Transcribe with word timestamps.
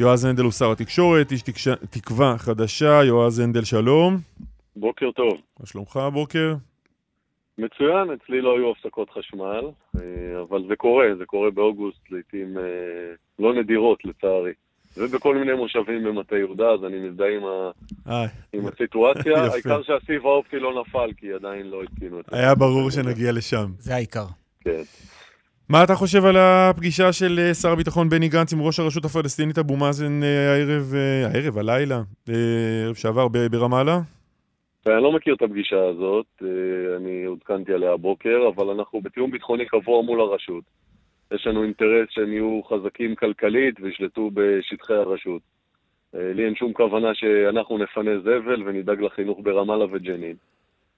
יועז 0.00 0.24
הנדל 0.24 0.42
הוא 0.42 0.52
שר 0.52 0.72
התקשורת, 0.72 1.32
איש 1.32 1.42
תקש... 1.42 1.68
תקווה 1.90 2.34
חדשה, 2.38 3.04
יועז 3.04 3.38
הנדל 3.38 3.64
שלום. 3.64 4.16
בוקר 4.76 5.10
טוב. 5.10 5.32
מה 5.60 5.66
שלומך 5.66 5.96
הבוקר? 5.96 6.54
מצוין, 7.58 8.10
אצלי 8.10 8.40
לא 8.40 8.56
היו 8.56 8.70
הפסקות 8.70 9.10
חשמל, 9.10 9.64
אה, 9.96 10.00
אבל 10.48 10.62
זה 10.68 10.76
קורה, 10.76 11.06
זה 11.18 11.24
קורה 11.24 11.50
באוגוסט, 11.50 12.10
לעיתים 12.10 12.58
אה, 12.58 12.62
לא 13.38 13.54
נדירות 13.54 14.04
לצערי. 14.04 14.52
ובכל 14.96 15.36
מיני 15.36 15.52
מושבים 15.52 16.04
במטה 16.04 16.36
יהודה, 16.36 16.70
אז 16.70 16.84
אני 16.84 17.08
מזדהה 17.08 17.28
עם, 17.36 17.42
ה... 18.06 18.24
עם 18.52 18.66
הסיטואציה. 18.66 19.42
העיקר 19.52 19.82
שהסיב 19.82 20.26
האופטי 20.26 20.58
לא 20.58 20.80
נפל, 20.80 21.10
כי 21.16 21.32
עדיין 21.32 21.66
לא 21.66 21.82
התקינו 21.82 22.20
את 22.20 22.24
זה. 22.30 22.36
היה 22.38 22.54
ברור 22.54 22.90
שנגיע 22.90 23.32
לשם. 23.32 23.66
זה 23.78 23.94
העיקר. 23.94 24.26
כן. 24.60 24.82
מה 25.68 25.84
אתה 25.84 25.94
חושב 25.94 26.24
על 26.24 26.36
הפגישה 26.36 27.12
של 27.12 27.38
אה, 27.38 27.54
שר 27.54 27.72
הביטחון 27.72 28.08
בני 28.08 28.28
גנץ 28.28 28.52
עם 28.52 28.62
ראש 28.62 28.80
הרשות 28.80 29.04
הפלסטינית 29.04 29.58
אבו 29.58 29.76
מאזן 29.76 30.20
הערב, 30.22 30.94
הערב, 31.24 31.58
הלילה, 31.58 32.00
ערב 32.84 32.94
שעבר 32.94 33.28
ברמאללה? 33.50 33.98
אני 34.86 35.02
לא 35.02 35.12
מכיר 35.12 35.34
את 35.34 35.42
הפגישה 35.42 35.84
הזאת, 35.84 36.26
אה, 36.42 36.96
אני 36.96 37.24
עודכנתי 37.24 37.72
עליה 37.72 37.92
הבוקר, 37.92 38.48
אבל 38.56 38.70
אנחנו 38.70 39.00
בתיאום 39.00 39.30
ביטחוני 39.30 39.66
קבוע 39.66 40.02
מול 40.02 40.20
הרשות. 40.20 40.64
יש 41.34 41.46
לנו 41.46 41.62
אינטרס 41.62 42.08
שהם 42.10 42.32
יהיו 42.32 42.60
חזקים 42.68 43.14
כלכלית 43.14 43.80
וישלטו 43.80 44.30
בשטחי 44.34 44.94
הרשות. 44.94 45.42
אה, 46.14 46.32
לי 46.34 46.44
אין 46.44 46.54
שום 46.54 46.72
כוונה 46.72 47.14
שאנחנו 47.14 47.78
נפנה 47.78 48.18
זבל 48.20 48.62
ונדאג 48.66 49.00
לחינוך 49.00 49.38
ברמאללה 49.42 49.84
וג'נין. 49.84 50.36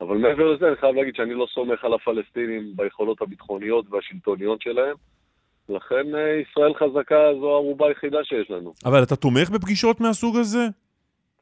אבל 0.01 0.17
מעבר 0.17 0.53
לזה, 0.53 0.69
אני 0.69 0.77
חייב 0.77 0.97
להגיד 0.97 1.15
שאני 1.15 1.35
לא 1.35 1.47
סומך 1.55 1.85
על 1.85 1.95
הפלסטינים 1.95 2.73
ביכולות 2.77 3.23
הביטחוניות 3.23 3.85
והשלטוניות 3.91 4.63
שלהם. 4.63 4.97
לכן 5.69 6.15
אה, 6.15 6.41
ישראל 6.51 6.75
חזקה 6.75 7.35
זו 7.41 7.51
הערובה 7.51 7.89
היחידה 7.89 8.25
שיש 8.25 8.51
לנו. 8.51 8.73
אבל 8.85 9.03
אתה 9.03 9.17
תומך 9.17 9.51
בפגישות 9.51 10.01
מהסוג 10.01 10.37
הזה? 10.37 10.67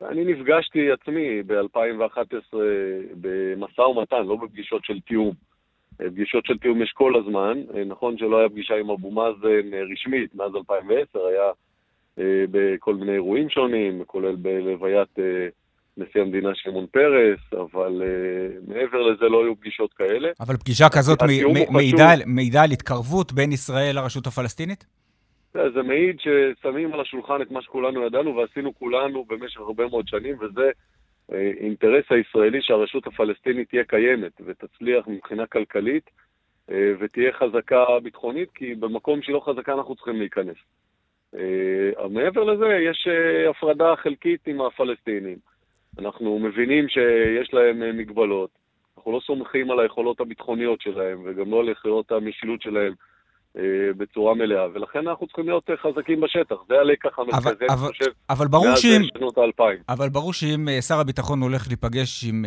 אני 0.02 0.24
נפגשתי 0.24 0.90
עצמי 0.92 1.42
ב-2011 1.42 2.56
במשא 3.20 3.80
ומתן, 3.80 4.26
לא 4.26 4.36
בפגישות 4.36 4.84
של 4.84 5.00
תיאום. 5.00 5.34
פגישות 5.96 6.46
של 6.46 6.58
תיאום 6.58 6.82
יש 6.82 6.92
כל 6.92 7.16
הזמן. 7.16 7.62
נכון 7.86 8.18
שלא 8.18 8.38
היה 8.38 8.48
פגישה 8.48 8.74
עם 8.74 8.90
אבו 8.90 9.10
מאזן 9.10 9.74
רשמית 9.92 10.34
מאז 10.34 10.54
2010, 10.54 11.26
היה 11.26 11.50
אה, 12.18 12.44
בכל 12.50 12.94
מיני 12.94 13.12
אירועים 13.12 13.50
שונים, 13.50 14.04
כולל 14.04 14.36
בלוויית 14.36 15.18
אה, 15.18 15.48
נשיא 15.96 16.20
המדינה 16.20 16.54
שמעון 16.54 16.86
פרס, 16.86 17.40
אבל 17.52 18.02
לזה 19.04 19.28
לא 19.28 19.44
היו 19.44 19.56
פגישות 19.56 19.92
כאלה. 19.92 20.28
אבל 20.40 20.56
פגישה 20.56 20.88
כזאת 20.88 21.18
מעידה, 22.26 22.62
על 22.62 22.70
התקרבות 22.72 23.32
בין 23.32 23.52
ישראל 23.52 23.96
לרשות 23.96 24.26
הפלסטינית? 24.26 24.84
זה 25.52 25.82
מעיד 25.82 26.16
ששמים 26.20 26.94
על 26.94 27.00
השולחן 27.00 27.42
את 27.42 27.50
מה 27.50 27.62
שכולנו 27.62 28.06
ידענו 28.06 28.36
ועשינו 28.36 28.74
כולנו 28.74 29.24
במשך 29.24 29.60
הרבה 29.60 29.88
מאוד 29.88 30.08
שנים, 30.08 30.36
וזה 30.40 30.70
אה, 31.32 31.50
אינטרס 31.60 32.04
הישראלי 32.10 32.62
שהרשות 32.62 33.06
הפלסטינית 33.06 33.68
תהיה 33.68 33.84
קיימת 33.84 34.32
ותצליח 34.46 35.08
מבחינה 35.08 35.46
כלכלית 35.46 36.10
אה, 36.70 36.92
ותהיה 37.00 37.32
חזקה 37.32 37.84
ביטחונית, 38.02 38.48
כי 38.54 38.74
במקום 38.74 39.22
שהיא 39.22 39.34
לא 39.34 39.42
חזקה 39.44 39.72
אנחנו 39.72 39.94
צריכים 39.94 40.16
להיכנס. 40.16 40.56
אה, 41.34 42.08
מעבר 42.10 42.44
לזה, 42.44 42.66
יש 42.90 43.08
הפרדה 43.50 43.96
חלקית 43.96 44.46
עם 44.46 44.60
הפלסטינים. 44.60 45.38
אנחנו 45.98 46.38
מבינים 46.38 46.88
שיש 46.88 47.54
להם 47.54 47.96
מגבלות, 47.98 48.50
אנחנו 49.04 49.16
לא 49.18 49.20
סומכים 49.26 49.70
על 49.70 49.80
היכולות 49.80 50.20
הביטחוניות 50.20 50.80
שלהם 50.80 51.22
וגם 51.24 51.50
לא 51.50 51.60
על 51.60 51.68
יכולות 51.68 52.12
המשילות 52.12 52.62
שלהם 52.62 52.92
אה, 53.58 53.62
בצורה 53.96 54.34
מלאה, 54.34 54.66
ולכן 54.74 55.08
אנחנו 55.08 55.26
צריכים 55.26 55.48
להיות 55.48 55.70
אה, 55.70 55.74
חזקים 55.76 56.20
בשטח. 56.20 56.54
זה 56.68 56.74
הלקח 56.74 57.18
המרכזי, 57.18 57.64
אני 57.70 57.76
חושב, 57.76 58.10
אבל 58.30 58.48
ברור 58.48 58.76
שאם, 58.76 59.02
שנות 59.18 59.38
האלפיים. 59.38 59.78
אבל 59.88 60.08
ברור 60.08 60.32
שאם 60.32 60.68
אה, 60.68 60.82
שר 60.82 61.00
הביטחון 61.00 61.42
הולך 61.42 61.68
להיפגש 61.68 62.24
עם 62.28 62.44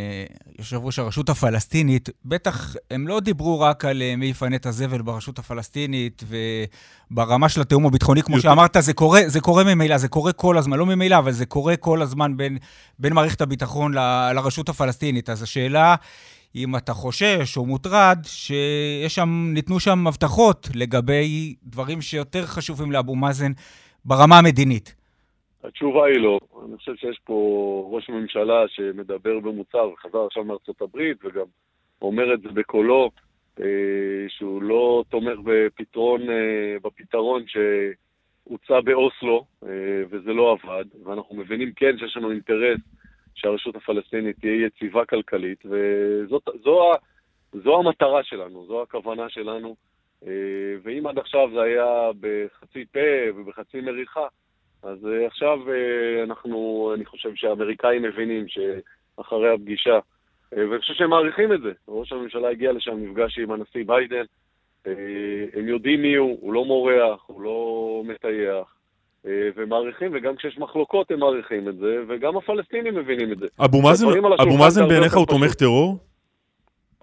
יושב 0.60 0.78
ראש 0.84 1.00
הרשות 1.00 1.30
הפלסטינית, 1.30 2.10
בטח 2.26 2.76
הם 2.92 3.08
לא 3.08 3.20
דיברו 3.20 3.60
רק 3.60 3.86
על 3.86 4.02
מי 4.18 4.26
יפנה 4.26 4.56
את 4.56 4.66
הזבל 4.66 5.02
ברשות 5.02 5.40
הפלסטינית, 5.40 6.24
וברמה 7.12 7.50
של 7.50 7.62
התיאום 7.62 7.86
הביטחוני, 7.86 8.22
כמו 8.22 8.40
שאמרת, 8.40 8.78
זה 8.80 8.94
קורה, 8.94 9.22
זה 9.26 9.42
קורה 9.42 9.64
ממילא, 9.64 9.98
זה 9.98 10.08
קורה 10.08 10.34
כל 10.34 10.58
הזמן, 10.58 10.78
לא 10.78 10.86
ממילא, 10.86 11.18
אבל 11.18 11.32
זה 11.32 11.46
קורה 11.46 11.76
כל 11.76 12.02
הזמן 12.02 12.38
בין, 12.38 12.58
בין 13.00 13.14
מערכת 13.14 13.42
הביטחון 13.42 13.94
ל, 13.94 14.32
לרשות 14.36 14.70
הפלסטינית. 14.70 15.30
אז 15.30 15.44
השאלה... 15.44 15.96
אם 16.56 16.76
אתה 16.76 16.94
חושש 16.94 17.58
או 17.58 17.66
מוטרד, 17.66 18.18
שיש 18.24 19.16
שם, 19.16 19.30
ניתנו 19.54 19.80
שם 19.80 20.08
הבטחות 20.08 20.68
לגבי 20.76 21.56
דברים 21.64 22.02
שיותר 22.02 22.44
חשובים 22.46 22.92
לאבו 22.92 23.16
מאזן 23.16 23.52
ברמה 24.06 24.40
המדינית. 24.40 24.96
התשובה 25.64 26.06
היא 26.06 26.20
לא. 26.20 26.40
אני 26.66 26.78
חושב 26.78 26.96
שיש 26.96 27.20
פה 27.24 27.90
ראש 27.92 28.10
ממשלה 28.10 28.68
שמדבר 28.68 29.40
במוצר, 29.40 29.90
וחזר 29.94 30.26
עכשיו 30.26 30.44
מארצות 30.44 30.82
הברית, 30.82 31.18
וגם 31.26 31.46
אומר 32.02 32.34
את 32.34 32.42
זה 32.42 32.50
בקולו, 32.50 33.10
אה, 33.60 33.66
שהוא 34.28 34.62
לא 34.62 35.04
תומך 35.10 35.40
בפתרון, 35.44 36.30
אה, 36.30 36.78
בפתרון 36.84 37.44
שהוצע 37.48 38.82
באוסלו, 38.82 39.46
אה, 39.64 39.70
וזה 40.10 40.34
לא 40.34 40.58
עבד, 40.62 40.86
ואנחנו 41.04 41.36
מבינים 41.36 41.72
כן 41.76 41.98
שיש 41.98 42.18
לנו 42.18 42.32
אינטרס 42.32 42.80
שהרשות 43.38 43.76
הפלסטינית 43.76 44.40
תהיה 44.40 44.66
יציבה 44.66 45.06
כלכלית, 45.06 45.64
וזו 47.54 47.80
המטרה 47.80 48.24
שלנו, 48.24 48.66
זו 48.68 48.82
הכוונה 48.82 49.30
שלנו. 49.30 49.76
אה, 50.26 50.76
ואם 50.84 51.08
עד 51.08 51.18
עכשיו 51.18 51.50
זה 51.54 51.62
היה 51.62 52.10
בחצי 52.20 52.86
פה 52.86 53.00
ובחצי 53.36 53.82
מריחה, 53.82 54.28
אז 54.84 55.08
אה, 55.08 55.28
עכשיו 55.28 55.60
אה, 55.72 56.24
אנחנו, 56.24 56.92
אני 56.96 57.06
חושב 57.06 57.36
שהאמריקאים 57.36 58.02
מבינים 58.02 58.46
שאחרי 58.48 59.54
הפגישה, 59.54 60.00
ואני 60.52 60.80
חושב 60.80 60.94
שהם 60.94 61.10
מעריכים 61.10 61.54
את 61.54 61.62
זה. 61.62 61.72
ראש 61.88 62.12
הממשלה 62.12 62.50
הגיע 62.50 62.72
לשם, 62.72 62.98
נפגש 62.98 63.40
עם 63.40 63.52
הנשיא 63.52 63.84
ביידן, 63.86 64.24
הם 65.54 65.68
יודעים 65.68 66.02
מי 66.02 66.16
הוא, 66.16 66.38
הוא 66.42 66.54
לא 66.54 66.66
מורח, 66.66 67.24
הוא 67.28 67.42
לא 67.42 68.02
מטייח. 68.06 68.77
אה, 69.26 69.32
ומעריכים, 69.56 70.12
וגם 70.14 70.36
כשיש 70.36 70.58
מחלוקות 70.58 71.12
הם 71.12 71.20
מעריכים 71.20 71.70
את 71.70 71.78
זה, 71.78 71.98
וגם 72.08 72.38
הפלסטינים 72.38 72.96
מבינים 72.96 73.32
את 73.32 73.38
זה. 73.40 73.46
אבו 73.66 73.82
מאזן, 73.82 74.08
אבו 74.40 74.58
מאזן 74.58 74.88
בעיניך 74.88 75.18
הוא 75.18 75.26
תומך 75.26 75.54
טרור? 75.54 75.98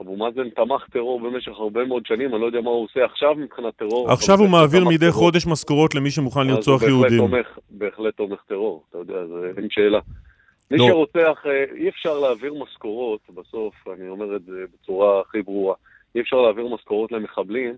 אבו 0.00 0.16
מאזן 0.16 0.50
תמך 0.50 0.86
טרור 0.92 1.20
במשך 1.20 1.52
הרבה 1.52 1.84
מאוד 1.84 2.06
שנים, 2.06 2.32
אני 2.34 2.40
לא 2.40 2.46
יודע 2.46 2.60
מה 2.60 2.70
הוא 2.70 2.84
עושה 2.84 3.04
עכשיו 3.04 3.34
מבחינת 3.34 3.76
טרור. 3.76 4.12
עכשיו 4.12 4.38
הוא 4.38 4.48
מעביר 4.48 4.84
מדי 4.84 4.98
טרור. 4.98 5.12
חודש 5.12 5.46
משכורות 5.46 5.94
למי 5.94 6.10
שמוכן 6.10 6.46
לרצוח 6.46 6.82
יהודים. 6.82 7.18
תומך, 7.18 7.58
בהחלט 7.70 8.16
תומך 8.16 8.40
טרור, 8.48 8.84
אתה 8.90 8.98
יודע, 8.98 9.26
זה 9.26 9.50
אין 9.56 9.66
שאלה. 9.70 10.00
מי 10.70 10.78
לא. 10.78 10.86
שרוצח, 10.86 11.42
אה, 11.46 11.64
אי 11.76 11.88
אפשר 11.88 12.18
להעביר 12.18 12.54
משכורות, 12.54 13.20
בסוף, 13.34 13.74
אני 13.94 14.08
אומר 14.08 14.36
את 14.36 14.44
זה 14.44 14.64
בצורה 14.74 15.20
הכי 15.20 15.42
ברורה, 15.42 15.74
אי 16.14 16.20
אפשר 16.20 16.36
להעביר 16.36 16.68
משכורות 16.68 17.12
למחבלים 17.12 17.74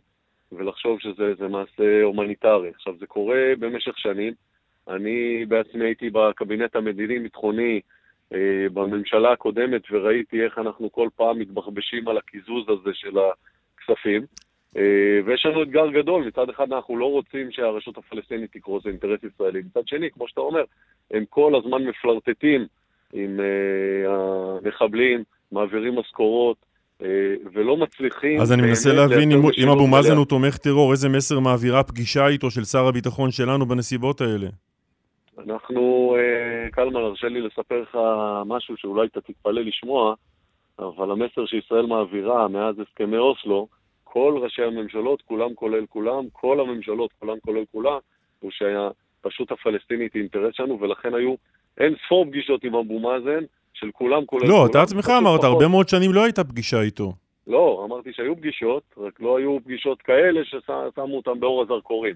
ולחשוב 0.52 1.00
שזה 1.00 1.48
מעשה 1.48 2.02
הומניטרי. 2.02 2.68
עכשיו, 2.68 2.94
זה 2.98 3.06
קורה 3.06 3.52
במשך 3.58 3.98
שנים. 3.98 4.32
אני 4.88 5.46
בעצמי 5.48 5.84
הייתי 5.84 6.10
בקבינט 6.10 6.76
המדיני-ביטחוני 6.76 7.80
אה, 8.34 8.66
בממשלה 8.72 9.32
הקודמת 9.32 9.82
וראיתי 9.90 10.44
איך 10.44 10.58
אנחנו 10.58 10.92
כל 10.92 11.08
פעם 11.16 11.38
מתבחבשים 11.38 12.08
על 12.08 12.18
הקיזוז 12.18 12.68
הזה 12.68 12.90
של 12.94 13.16
הכספים. 13.18 14.22
אה, 14.76 15.20
ויש 15.24 15.46
לנו 15.46 15.62
אתגר 15.62 15.90
גדול, 15.90 16.24
מצד 16.24 16.48
אחד 16.50 16.72
אנחנו 16.72 16.96
לא 16.96 17.10
רוצים 17.10 17.52
שהרשות 17.52 17.98
הפלסטינית 17.98 18.52
תקרוס, 18.52 18.86
אינטרס 18.86 19.20
ישראלי. 19.22 19.60
מצד 19.60 19.88
שני, 19.88 20.10
כמו 20.10 20.28
שאתה 20.28 20.40
אומר, 20.40 20.64
הם 21.10 21.24
כל 21.30 21.54
הזמן 21.54 21.84
מפלרטטים 21.84 22.66
עם 23.12 23.40
אה, 23.40 24.14
המחבלים, 24.14 25.24
מעבירים 25.52 25.96
משכורות, 25.98 26.56
ולא 27.52 27.76
מצליחים... 27.76 28.40
אז 28.40 28.52
אני 28.52 28.62
מנסה 28.62 28.92
להבין 28.92 29.32
אם, 29.32 29.38
אם 29.58 29.68
אבו 29.68 29.86
מאזן 29.86 30.16
הוא 30.16 30.26
תומך 30.26 30.56
טרור, 30.56 30.92
איזה 30.92 31.08
מסר 31.08 31.40
מעבירה 31.40 31.82
פגישה 31.82 32.26
איתו 32.26 32.50
של 32.50 32.64
שר 32.64 32.86
הביטחון 32.86 33.30
שלנו 33.30 33.66
בנסיבות 33.66 34.20
האלה? 34.20 34.46
אנחנו, 35.38 36.16
אה, 36.18 36.70
קלמן, 36.70 37.00
הרשה 37.00 37.28
לי 37.28 37.40
לספר 37.40 37.80
לך 37.80 37.98
משהו 38.46 38.76
שאולי 38.76 39.06
אתה 39.06 39.20
תתפלא 39.20 39.62
לשמוע, 39.62 40.14
אבל 40.78 41.10
המסר 41.10 41.46
שישראל 41.46 41.86
מעבירה 41.86 42.48
מאז 42.48 42.74
הסכמי 42.80 43.16
אוסלו, 43.16 43.68
כל 44.04 44.38
ראשי 44.42 44.62
הממשלות, 44.62 45.22
כולם 45.22 45.54
כולל 45.54 45.86
כולם, 45.86 46.24
כל 46.32 46.60
הממשלות, 46.60 47.10
כולם 47.18 47.36
כולל 47.40 47.64
כולם, 47.72 47.98
הוא 48.40 48.50
שהפשוט 48.50 49.52
הפלסטינית 49.52 50.14
היא 50.14 50.22
אינטרס 50.22 50.54
שלנו, 50.54 50.80
ולכן 50.80 51.14
היו 51.14 51.34
אין 51.78 51.94
ספור 52.06 52.24
פגישות 52.24 52.64
עם 52.64 52.74
אבו 52.74 53.00
מאזן, 53.00 53.44
של 53.80 53.90
כולם, 53.92 54.24
כולל 54.26 54.42
לא, 54.42 54.48
כולם. 54.48 54.62
לא, 54.62 54.66
אתה 54.70 54.82
עצמך 54.82 55.10
אמרת, 55.18 55.44
הרבה 55.44 55.68
מאוד 55.68 55.88
שנים 55.88 56.12
לא 56.12 56.24
הייתה 56.24 56.44
פגישה 56.44 56.80
איתו. 56.80 57.12
לא, 57.46 57.82
אמרתי 57.88 58.12
שהיו 58.12 58.36
פגישות, 58.36 58.82
רק 58.96 59.20
לא 59.20 59.38
היו 59.38 59.58
פגישות 59.64 60.02
כאלה 60.02 60.40
ששמו 60.44 61.16
אותם 61.16 61.40
באור 61.40 61.62
הזרקורים. 61.62 62.14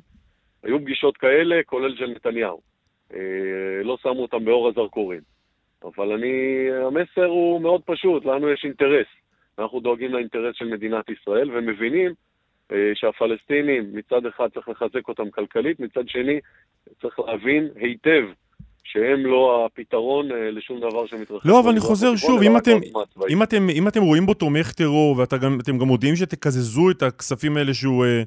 היו 0.62 0.78
פגישות 0.78 1.16
כאלה, 1.16 1.60
כולל 1.66 1.96
של 1.96 2.06
נתניהו. 2.06 2.60
אה, 3.14 3.82
לא 3.84 3.96
שמו 4.02 4.22
אותם 4.22 4.44
באור 4.44 4.68
הזרקורים. 4.68 5.20
אבל 5.84 6.12
אני, 6.12 6.66
המסר 6.86 7.26
הוא 7.26 7.60
מאוד 7.60 7.82
פשוט, 7.84 8.24
לנו 8.24 8.50
יש 8.50 8.64
אינטרס. 8.64 9.06
אנחנו 9.58 9.80
דואגים 9.80 10.12
לאינטרס 10.12 10.56
של 10.56 10.64
מדינת 10.64 11.08
ישראל 11.08 11.50
ומבינים 11.58 12.12
אה, 12.72 12.90
שהפלסטינים 12.94 13.84
מצד 13.92 14.26
אחד 14.26 14.48
צריך 14.54 14.68
לחזק 14.68 15.08
אותם 15.08 15.30
כלכלית, 15.30 15.80
מצד 15.80 16.08
שני 16.08 16.40
צריך 17.00 17.18
להבין 17.18 17.68
היטב 17.76 18.24
שהם 18.84 19.26
לא 19.26 19.66
הפתרון 19.66 20.32
אה, 20.32 20.50
לשום 20.50 20.80
דבר 20.80 21.06
שמתרחש. 21.06 21.46
לא, 21.46 21.60
אבל 21.60 21.70
אני 21.70 21.80
חוזר 21.80 22.16
שוב, 22.16 22.42
אם 22.42 22.56
אתם, 22.56 22.76
אם, 23.30 23.42
אתם, 23.42 23.70
אם 23.70 23.88
אתם 23.88 24.02
רואים 24.02 24.26
בו 24.26 24.34
תומך 24.34 24.72
טרור, 24.72 25.18
ואתם 25.18 25.36
גם, 25.36 25.58
גם 25.80 25.86
מודיעים 25.86 26.16
שתקזזו 26.16 26.90
את 26.90 27.02
הכספים 27.02 27.56
האלה 27.56 27.74
שהוא 27.74 28.04
אה, 28.04 28.22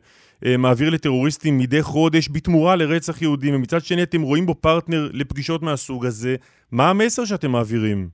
אה, 0.46 0.58
מעביר 0.58 0.90
לטרוריסטים 0.90 1.58
מדי 1.58 1.82
חודש 1.82 2.30
בתמורה 2.30 2.76
לרצח 2.76 3.22
יהודים, 3.22 3.56
ומצד 3.56 3.80
שני 3.82 4.04
אתם 4.04 4.22
רואים 4.22 4.46
בו 4.46 4.56
פרטנר 4.56 5.10
לפגישות 5.14 5.62
מהסוג 5.62 6.06
הזה, 6.06 6.36
מה 6.72 6.90
המסר 6.90 7.26
שאתם 7.26 7.52
מעבירים? 7.52 8.08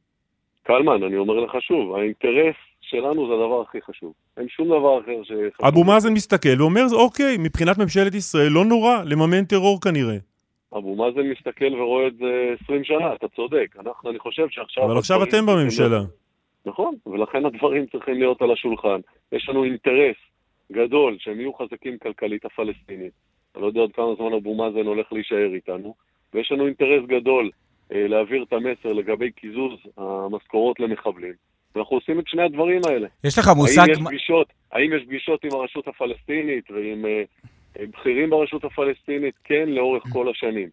קלמן, 0.64 1.04
אני 1.04 1.18
אומר 1.18 1.40
לך 1.40 1.52
שוב, 1.62 1.96
האינטרס 1.96 2.56
שלנו 2.82 3.28
זה 3.28 3.34
הדבר 3.34 3.62
הכי 3.62 3.78
חשוב. 3.82 4.14
אין 4.38 4.48
שום 4.50 4.68
דבר 4.68 5.00
אחר 5.00 5.24
שחשוב. 5.24 5.66
אבו 5.68 5.84
מאזן 5.84 6.14
מסתכל 6.14 6.62
ואומר, 6.62 6.82
אוקיי, 6.94 7.38
מבחינת 7.40 7.78
ממשלת 7.78 8.16
ישראל 8.16 8.50
לא 8.52 8.66
נורא 8.66 9.04
לממן 9.06 9.46
טרור 9.46 9.82
כנראה. 9.82 10.29
אבו 10.78 10.96
מאזן 10.96 11.30
מסתכל 11.30 11.74
ורואה 11.74 12.08
את 12.08 12.18
זה 12.18 12.54
20 12.64 12.84
שנה, 12.84 13.14
אתה 13.14 13.28
צודק. 13.28 13.76
אנחנו, 13.80 14.10
אני 14.10 14.20
חושב 14.20 14.50
שעכשיו... 14.50 14.86
אבל 14.86 14.98
עכשיו 14.98 15.24
אתם 15.24 15.46
בממשלה. 15.46 16.00
נכון, 16.66 16.96
ולכן 17.06 17.46
הדברים 17.46 17.86
צריכים 17.86 18.20
להיות 18.20 18.42
על 18.42 18.52
השולחן. 18.52 19.00
יש 19.32 19.50
לנו 19.50 19.64
אינטרס 19.64 20.16
גדול 20.72 21.18
שהם 21.20 21.40
יהיו 21.40 21.54
חזקים 21.54 21.98
כלכלית 21.98 22.46
הפלסטינית. 22.46 23.14
אני 23.56 23.62
לא 23.62 23.68
יודע 23.68 23.80
עוד 23.80 23.92
כמה 23.94 24.16
זמן 24.18 24.34
אבו 24.34 24.56
מאזן 24.56 24.88
הולך 24.88 25.14
להישאר 25.14 25.54
איתנו. 25.54 25.94
ויש 26.34 26.52
לנו 26.52 26.66
אינטרס 26.66 27.06
גדול 27.08 27.50
אה, 27.92 28.08
להעביר 28.08 28.44
את 28.44 28.54
המסר 28.54 28.94
לגבי 28.94 29.32
קיזוז 29.32 29.74
המשכורות 29.98 30.80
למחבלים. 30.80 31.34
ואנחנו 31.76 31.98
עושים 31.98 32.20
את 32.20 32.28
שני 32.28 32.42
הדברים 32.42 32.82
האלה. 32.88 33.08
יש 33.24 33.38
לך 33.38 33.48
מושג... 33.56 33.82
האם 33.82 33.92
יש 33.92 34.00
פגישות, 34.06 34.48
האם 34.72 34.94
יש 34.94 35.04
פגישות 35.04 35.44
עם 35.44 35.52
הרשות 35.54 35.88
הפלסטינית 35.88 36.72
ועם 36.72 37.06
אה, 37.06 37.24
בכירים 37.78 38.30
ברשות 38.30 38.64
הפלסטינית? 38.64 39.36
כן, 39.44 39.70
לאורך 39.70 40.04
כל 40.14 40.30
השנים. 40.30 40.70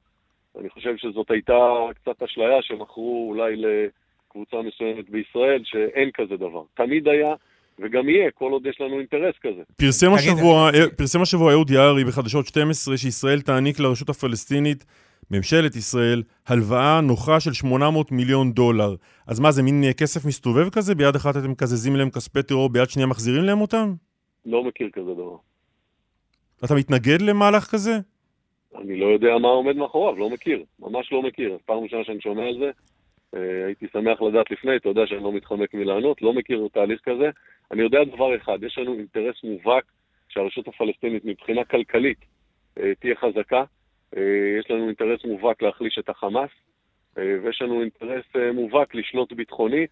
אני 0.61 0.71
חושב 0.71 0.97
שזאת 0.97 1.31
הייתה 1.31 1.59
קצת 1.95 2.23
אשליה 2.23 2.63
שמכרו 2.63 3.27
אולי 3.29 3.57
לקבוצה 3.57 4.57
מסוימת 4.63 5.11
בישראל, 5.11 5.63
שאין 5.65 6.11
כזה 6.15 6.37
דבר. 6.37 6.63
תמיד 6.75 7.09
היה, 7.09 7.35
וגם 7.79 8.09
יהיה, 8.09 8.31
כל 8.31 8.53
עוד 8.53 8.67
יש 8.67 8.81
לנו 8.81 8.99
אינטרס 8.99 9.35
כזה. 9.43 9.63
פרסם 9.77 10.13
השבוע, 10.13 10.71
פרסם 10.97 11.23
השבוע 11.23 11.53
אהוד 11.53 11.71
יערי 11.71 12.05
בחדשות 12.05 12.47
12 12.47 12.97
שישראל 12.97 13.41
תעניק 13.41 13.81
לרשות 13.81 14.09
הפלסטינית 14.09 14.85
ממשלת 15.31 15.77
ישראל, 15.77 16.23
הלוואה 16.47 17.01
נוחה 17.01 17.41
של 17.41 17.53
800 17.53 18.13
מיליון 18.13 18.53
דולר. 18.53 18.95
אז 19.27 19.41
מה, 19.41 19.53
זה 19.53 19.63
מין 19.63 19.85
אה, 19.85 19.93
כסף 19.93 20.25
מסתובב 20.25 20.71
כזה? 20.71 20.95
ביד 20.95 21.15
אחת 21.17 21.37
אתם 21.37 21.51
מקזזים 21.51 21.97
להם 21.97 22.11
כספי 22.11 22.43
טרור, 22.43 22.69
ביד 22.69 22.91
שנייה 22.91 23.07
מחזירים 23.07 23.45
להם 23.45 23.61
אותם? 23.61 23.95
לא 24.47 24.65
מכיר 24.65 24.89
כזה 24.93 25.15
דבר. 25.15 25.37
אתה 26.65 26.75
מתנגד 26.75 27.23
למהלך 27.23 27.65
כזה? 27.65 27.93
אני 28.79 29.01
לא 29.01 29.07
יודע 29.07 29.39
מה 29.39 29.49
עומד 29.49 29.77
מאחוריו, 29.77 30.19
לא 30.19 30.31
מכיר. 30.31 30.65
ממש 30.79 31.13
לא 31.13 31.23
מכיר. 31.23 31.59
פעם 31.65 31.79
ראשונה 31.79 32.05
שאני 32.05 32.21
שומע 32.21 32.43
על 32.43 32.59
זה, 32.59 32.71
אה, 33.35 33.67
הייתי 33.67 33.87
שמח 33.93 34.23
לדעת 34.23 34.51
לפני, 34.51 34.77
אתה 34.77 34.89
יודע 34.89 35.07
שאני 35.07 35.23
לא 35.23 35.33
מתחמק 35.33 35.75
מלענות, 35.75 36.23
לא 36.23 36.33
מכיר 36.33 36.69
תהליך 36.73 37.01
כזה. 37.05 37.31
אני 37.71 37.83
יודע 37.83 38.05
דבר 38.05 38.37
אחד, 38.37 38.59
יש 38.63 38.79
לנו 38.79 38.95
אינטרס 38.95 39.45
מובהק 39.45 39.85
שהרשות 40.29 40.69
הפלסטינית 40.69 41.25
מבחינה 41.25 41.65
כלכלית 41.65 42.19
אה, 42.79 42.93
תהיה 43.01 43.15
חזקה, 43.17 43.65
אה, 44.17 44.57
יש 44.61 44.71
לנו 44.71 44.87
אינטרס 44.87 45.25
מובהק 45.25 45.63
להחליש 45.63 45.99
את 45.99 46.09
החמאס, 46.09 46.51
ויש 47.17 47.63
לנו 47.63 47.81
אינטרס 47.81 48.25
מובהק 48.55 48.95
לשלוט 48.95 49.33
ביטחונית 49.33 49.91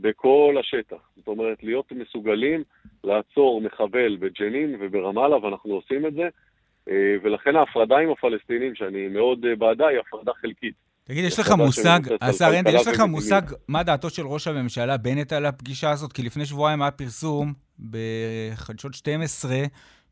בכל 0.00 0.54
השטח. 0.60 0.96
זאת 1.16 1.28
אומרת, 1.28 1.62
להיות 1.62 1.92
מסוגלים 1.92 2.62
לעצור 3.04 3.60
מחבל 3.60 4.16
בג'נין 4.16 4.76
וברמאללה, 4.80 5.36
ואנחנו 5.36 5.74
עושים 5.74 6.06
את 6.06 6.14
זה, 6.14 6.28
ולכן 7.22 7.56
ההפרדה 7.56 7.98
עם 7.98 8.10
הפלסטינים, 8.10 8.74
שאני 8.74 9.08
מאוד 9.08 9.46
בעדה, 9.58 9.86
היא 9.86 9.98
הפרדה 9.98 10.32
חלקית. 10.40 10.74
תגיד, 11.04 11.24
יש 11.24 11.38
לך 11.38 11.50
מושג, 11.50 12.00
השר 12.20 12.44
הנדל, 12.44 12.74
יש 12.74 12.86
לך 12.86 13.00
מושג 13.00 13.42
מה 13.68 13.82
דעתו 13.82 14.10
של 14.10 14.26
ראש 14.26 14.46
הממשלה 14.46 14.96
בנט 14.96 15.32
על 15.32 15.46
הפגישה 15.46 15.90
הזאת? 15.90 16.12
כי 16.12 16.22
לפני 16.22 16.46
שבועיים 16.46 16.82
היה 16.82 16.90
פרסום 16.90 17.52
בחדשות 17.90 18.94
12 18.94 19.56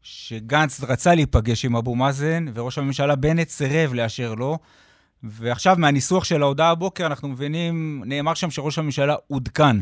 שגנץ 0.03 0.85
רצה 0.85 1.15
להיפגש 1.15 1.65
עם 1.65 1.77
אבו 1.77 1.95
מאזן, 1.95 2.45
וראש 2.55 2.79
הממשלה 2.79 3.17
בנט 3.17 3.49
סירב 3.49 3.95
לאשר 3.95 4.35
לו. 4.35 4.59
ועכשיו, 5.31 5.77
מהניסוח 5.79 6.25
של 6.25 6.43
ההודעה 6.43 6.71
הבוקר, 6.71 7.07
אנחנו 7.07 7.29
מבינים, 7.29 8.03
נאמר 8.07 8.35
שם 8.35 8.51
שראש 8.51 8.79
הממשלה 8.79 9.15
עודכן. 9.29 9.77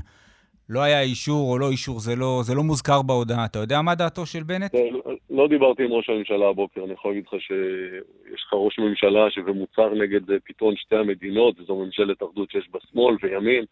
לא 0.69 0.81
היה 0.81 1.01
אישור 1.01 1.53
או 1.53 1.59
לא 1.59 1.71
אישור, 1.71 2.01
זה 2.01 2.17
לא, 2.17 2.41
זה 2.43 2.55
לא 2.55 2.63
מוזכר 2.63 3.03
בהודעה. 3.03 3.45
אתה 3.45 3.59
יודע 3.59 3.83
מה 3.83 3.95
דעתו 3.95 4.27
של 4.27 4.43
בנט? 4.43 4.75
לא, 4.75 5.15
לא 5.31 5.49
דיברתי 5.49 5.85
עם 5.85 5.93
ראש 5.93 6.09
הממשלה 6.09 6.49
הבוקר, 6.49 6.85
אני 6.85 6.93
יכול 6.93 7.11
להגיד 7.11 7.25
לך 7.27 7.41
שיש 7.41 8.43
לך 8.47 8.55
ראש 8.55 8.79
ממשלה 8.79 9.31
שזה 9.31 9.53
מוצר 9.53 9.95
נגד 9.95 10.21
פתרון 10.45 10.75
שתי 10.77 10.97
המדינות, 10.97 11.61
וזו 11.61 11.77
ממשלת 11.77 12.23
אחדות 12.23 12.51
שיש 12.51 12.69
בה 12.71 12.79
שמאל 12.93 13.17
וימין, 13.23 13.65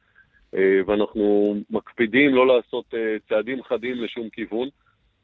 אה, 0.55 0.81
ואנחנו 0.87 1.55
מקפידים 1.71 2.35
לא 2.35 2.47
לעשות 2.47 2.85
אה, 2.95 3.17
צעדים 3.29 3.63
חדים 3.63 4.05
לשום 4.05 4.29
כיוון. 4.33 4.69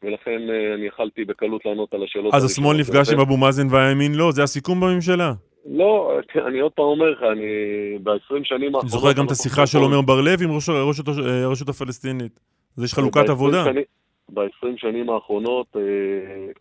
ולכן 0.02 0.40
אה, 0.50 0.74
אני 0.74 0.86
יכלתי 0.86 1.24
בקלות 1.24 1.66
לענות 1.66 1.94
על 1.94 2.02
השאלות. 2.04 2.34
אז 2.34 2.44
השמאל 2.44 2.76
נפגש 2.80 3.12
עם 3.12 3.20
אבו 3.20 3.36
מאזן 3.36 3.66
והימין 3.70 4.14
לא? 4.14 4.32
זה 4.32 4.42
הסיכום 4.42 4.80
בממשלה? 4.80 5.32
לא, 5.70 6.18
אני 6.46 6.60
עוד 6.60 6.72
פעם 6.72 6.84
אומר 6.84 7.10
לך, 7.10 7.18
אני 7.32 7.46
ב-20 8.02 8.44
שנים 8.44 8.74
האחרונות... 8.74 8.82
אני 8.82 8.90
זוכר 8.90 9.12
גם 9.12 9.26
את 9.26 9.30
השיחה 9.30 9.66
של 9.66 9.78
עומר 9.78 10.00
בר-לב 10.00 10.42
עם 10.42 10.50
ראש 10.50 10.68
הרשות 10.68 11.68
הפלסטינית. 11.68 12.40
אז 12.76 12.84
יש 12.84 12.94
חלוקת 12.94 13.28
עבודה. 13.28 13.64
ב-20 14.34 14.66
שנים 14.76 15.10
האחרונות, 15.10 15.66
אה, 15.76 15.80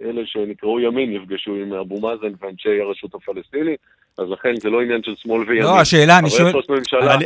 אלה 0.09 0.21
שנקראו 0.25 0.79
ימין 0.79 1.13
נפגשו 1.13 1.55
עם 1.55 1.73
אבו 1.73 2.01
מאזן 2.01 2.33
ואנשי 2.41 2.81
הרשות 2.81 3.15
הפלסטינית, 3.15 3.79
אז 4.17 4.25
לכן 4.29 4.55
זה 4.61 4.69
לא 4.69 4.81
עניין 4.81 5.01
של 5.03 5.11
שמאל 5.17 5.41
וימין. 5.47 5.63
לא, 5.63 5.79
השאלה, 5.79 6.19
אני 6.19 6.29
שואל... 6.29 6.53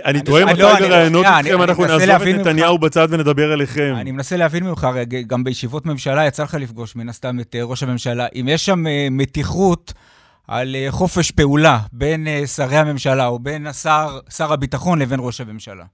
אני 0.06 0.24
טועה 0.24 0.45
מתי 0.45 0.62
לראיינות 0.62 1.25
אתכם, 1.25 1.62
אנחנו 1.62 1.86
נעזוב 1.86 2.10
את 2.10 2.39
נתניהו 2.39 2.78
בצד 2.78 3.07
ונדבר 3.12 3.51
עליכם. 3.51 3.94
אני 3.98 4.12
מנסה 4.12 4.38
להבין 4.38 4.63
ממך, 4.63 4.88
גם 5.28 5.44
בישיבות 5.44 5.86
ממשלה 5.86 6.28
יצא 6.28 6.44
לך 6.44 6.57
לפגוש 6.62 6.95
מן 6.95 7.10
הסתם 7.10 7.39
את 7.39 7.56
אה, 7.56 7.63
ראש 7.63 7.83
הממשלה. 7.83 8.28
אם 8.36 8.45
יש 8.50 8.66
שם 8.66 8.88
אה, 8.88 9.07
מתיחות... 9.12 9.94
על 10.51 10.75
חופש 10.89 11.31
פעולה 11.31 11.77
בין 11.94 12.27
שרי 12.56 12.75
הממשלה 12.75 13.27
או 13.27 13.39
בין 13.39 13.63
שר 14.38 14.53
הביטחון 14.53 15.00
לבין 15.01 15.19
ראש 15.21 15.42
הממשלה. 15.42 15.86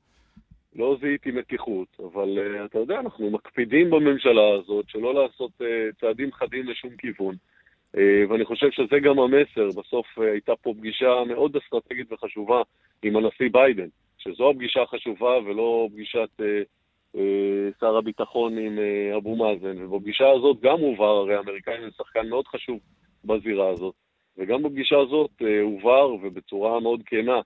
לא 0.76 0.98
זיהיתי 1.02 1.32
מתיחות, 1.32 1.88
אבל 2.00 2.38
uh, 2.38 2.66
אתה 2.66 2.80
יודע, 2.80 3.00
אנחנו 3.00 3.32
מקפידים 3.32 3.90
בממשלה 3.90 4.42
הזאת 4.60 4.86
שלא 4.90 5.14
לעשות 5.14 5.52
uh, 5.62 5.66
צעדים 6.02 6.34
חדים 6.34 6.68
לשום 6.68 6.92
כיוון. 6.98 7.36
Uh, 7.96 8.00
ואני 8.30 8.46
חושב 8.46 8.72
שזה 8.72 9.00
גם 9.04 9.20
המסר. 9.20 9.68
בסוף 9.82 10.06
uh, 10.18 10.22
הייתה 10.22 10.52
פה 10.62 10.74
פגישה 10.78 11.24
מאוד 11.28 11.56
אסטרטגית 11.56 12.12
וחשובה 12.12 12.62
עם 13.04 13.16
הנשיא 13.16 13.50
ביידן, 13.52 13.88
שזו 14.18 14.50
הפגישה 14.50 14.82
החשובה 14.82 15.38
ולא 15.46 15.88
פגישת 15.92 16.30
uh, 16.40 16.44
uh, 17.16 17.20
שר 17.80 17.98
הביטחון 17.98 18.58
עם 18.58 18.78
uh, 18.78 19.18
אבו 19.18 19.36
מאזן. 19.36 19.84
ובפגישה 19.84 20.30
הזאת 20.30 20.58
גם 20.62 20.80
הובהר, 20.80 21.18
הרי 21.18 21.36
האמריקאים 21.36 21.84
הם 21.84 21.90
שחקן 21.98 22.30
מאוד 22.30 22.48
חשוב 22.48 22.80
בזירה 23.26 23.70
הזאת. 23.70 24.07
וגם 24.38 24.64
בפגישה 24.64 24.98
הזאת 25.00 25.32
uh, 25.42 25.46
הובהר, 25.62 26.14
ובצורה 26.14 26.80
מאוד 26.80 27.02
כנה, 27.06 27.42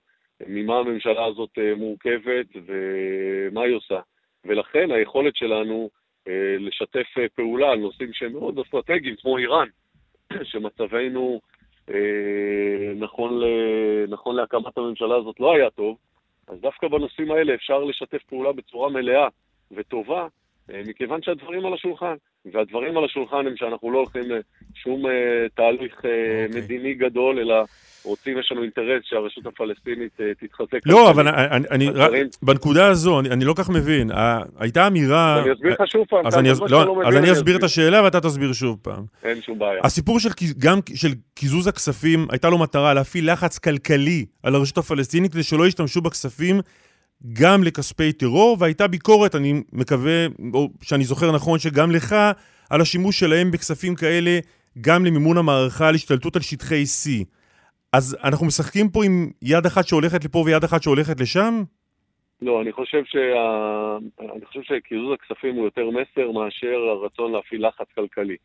ממה 0.48 0.78
הממשלה 0.78 1.24
הזאת 1.24 1.50
אה, 1.58 1.74
מורכבת 1.74 2.46
ומה 2.66 3.62
היא 3.62 3.74
עושה. 3.74 4.00
ולכן 4.44 4.90
היכולת 4.90 5.36
שלנו 5.36 5.90
אה, 6.28 6.56
לשתף 6.58 7.18
אה, 7.18 7.28
פעולה 7.34 7.70
על 7.70 7.78
נושאים 7.78 8.12
שהם 8.12 8.32
מאוד 8.32 8.58
אסטרטגיים, 8.58 9.16
כמו 9.16 9.38
איראן, 9.38 9.68
שמצבנו 10.50 11.40
נכון. 12.96 13.42
נכון 14.08 14.36
להקמת 14.36 14.78
הממשלה 14.78 15.16
הזאת 15.16 15.40
לא 15.40 15.54
היה 15.54 15.70
טוב, 15.70 15.98
אז 16.48 16.60
דווקא 16.60 16.88
בנושאים 16.88 17.30
האלה 17.30 17.54
אפשר 17.54 17.84
לשתף 17.84 18.22
פעולה 18.22 18.52
בצורה 18.52 18.90
מלאה 18.90 19.28
וטובה, 19.72 20.26
מכיוון 20.68 21.22
שהדברים 21.22 21.66
על 21.66 21.74
השולחן. 21.74 22.14
והדברים 22.52 22.96
על 22.96 23.04
השולחן 23.04 23.46
הם 23.46 23.56
שאנחנו 23.56 23.90
לא 23.90 23.98
הולכים 23.98 24.22
לשום 24.22 25.02
תהליך 25.54 25.92
okay. 25.92 25.96
אוקיי. 25.96 26.62
מדיני 26.62 26.94
גדול, 26.94 27.38
אלא 27.38 27.64
רוצים, 28.04 28.38
יש 28.38 28.52
לנו 28.52 28.62
אינטרס 28.62 29.02
שהרשות 29.04 29.46
הפלסטינית 29.46 30.20
תתחזק. 30.40 30.78
לא, 30.86 31.10
אבל 31.10 31.28
אני, 31.28 31.68
אני, 31.70 31.88
הדברים... 31.88 32.26
בנקודה 32.42 32.86
הזו, 32.86 33.20
אני, 33.20 33.30
אני 33.30 33.44
לא 33.44 33.54
כך 33.56 33.70
מבין. 33.70 34.10
הייתה 34.58 34.86
אמירה... 34.86 35.42
אני 35.42 35.52
אסביר 35.52 35.72
לך 35.72 35.82
שוב 35.86 36.06
פעם, 36.08 36.26
אז 36.26 36.38
אני, 36.38 36.48
לא, 36.48 36.84
לא 36.86 37.02
אז 37.06 37.16
אני 37.16 37.32
אסביר 37.32 37.56
את 37.56 37.62
השאלה 37.62 38.02
ואתה 38.02 38.20
תסביר 38.20 38.52
שוב 38.52 38.78
פעם. 38.82 39.04
אין 39.24 39.42
שום 39.42 39.58
בעיה. 39.58 39.80
הסיפור 39.84 40.20
של, 40.20 40.28
גם 40.58 40.78
של 40.94 41.08
קיזוז 41.34 41.66
הכספים, 41.66 42.26
הייתה 42.30 42.50
לו 42.50 42.58
מטרה 42.58 42.94
להפעיל 42.94 43.32
לחץ 43.32 43.58
כלכלי 43.58 44.26
על 44.42 44.54
הרשות 44.54 44.78
הפלסטינית 44.78 45.32
כדי 45.32 45.42
שלא 45.42 45.66
ישתמשו 45.66 46.00
בכספים 46.00 46.60
גם 47.32 47.64
לכספי 47.64 48.12
טרור, 48.12 48.56
והייתה 48.60 48.88
ביקורת, 48.88 49.34
אני 49.34 49.62
מקווה, 49.72 50.26
או 50.54 50.68
שאני 50.82 51.04
זוכר 51.04 51.32
נכון, 51.32 51.58
שגם 51.58 51.90
לך, 51.90 52.14
על 52.70 52.80
השימוש 52.80 53.20
שלהם 53.20 53.50
בכספים 53.50 53.94
כאלה 53.94 54.38
גם 54.80 55.04
למימון 55.04 55.38
המערכה 55.38 55.88
על 55.88 55.94
השתלטות 55.94 56.36
על 56.36 56.42
שטחי 56.42 56.82
C. 56.82 57.24
אז 57.92 58.16
אנחנו 58.24 58.46
משחקים 58.46 58.88
פה 58.88 59.04
עם 59.04 59.30
יד 59.42 59.66
אחת 59.66 59.86
שהולכת 59.86 60.24
לפה 60.24 60.38
ויד 60.38 60.64
אחת 60.64 60.82
שהולכת 60.82 61.20
לשם? 61.20 61.62
לא, 62.42 62.62
אני 62.62 62.72
חושב, 62.72 63.02
שה... 63.04 63.98
חושב 64.44 64.62
שקיזוז 64.62 65.12
הכספים 65.12 65.54
הוא 65.54 65.64
יותר 65.64 65.90
מסר 65.90 66.30
מאשר 66.30 66.76
הרצון 66.90 67.32
להפעיל 67.32 67.66
לחץ 67.66 67.86
כלכלי. 67.94 68.36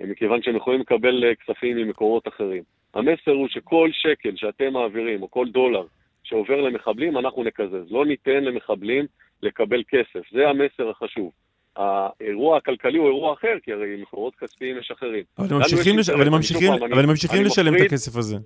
מכיוון 0.00 0.42
שהם 0.42 0.56
יכולים 0.56 0.80
לקבל 0.80 1.24
כספים 1.40 1.76
ממקורות 1.76 2.28
אחרים. 2.28 2.62
המסר 2.94 3.30
הוא 3.30 3.48
שכל 3.48 3.90
שקל 3.92 4.36
שאתם 4.36 4.72
מעבירים, 4.72 5.22
או 5.22 5.30
כל 5.30 5.46
דולר 5.48 5.84
שעובר 6.30 6.60
למחבלים, 6.60 7.18
אנחנו 7.18 7.44
נקזז. 7.44 7.90
לא 7.90 8.06
ניתן 8.06 8.44
למחבלים 8.44 9.06
לקבל 9.42 9.82
כסף. 9.88 10.20
זה 10.32 10.48
המסר 10.48 10.90
החשוב. 10.90 11.32
האירוע 11.76 12.56
הכלכלי 12.56 12.98
הוא 12.98 13.06
אירוע 13.06 13.32
אחר, 13.32 13.54
כי 13.62 13.72
הרי 13.72 14.02
מקורות 14.02 14.34
כספיים 14.34 14.78
יש 14.78 14.90
אחרים. 14.90 15.24
אבל 15.38 15.46
הם 15.50 15.58
ממשיכים, 15.58 15.98
לש... 15.98 16.08
אבל 16.08 16.26
הם 16.26 16.32
ממשיכים, 16.32 16.72
אבל 16.72 16.98
הם 16.98 17.08
ממשיכים 17.08 17.44
לשלם 17.44 17.66
מפריד, 17.66 17.86
את 17.86 17.92
הכסף 17.92 18.16
הזה. 18.16 18.36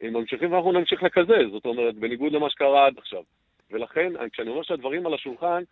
הם 0.00 0.12
ממשיכים 0.12 0.52
ואנחנו 0.52 0.72
נמשיך 0.72 1.02
לקזז, 1.02 1.50
זאת 1.52 1.66
אומרת, 1.66 1.94
בניגוד 1.94 2.32
למה 2.32 2.50
שקרה 2.50 2.86
עד 2.86 2.94
עכשיו. 2.98 3.22
ולכן, 3.70 4.12
כשאני 4.32 4.50
אומר 4.50 4.62
שהדברים 4.62 5.06
על 5.06 5.14
השולחן, 5.14 5.62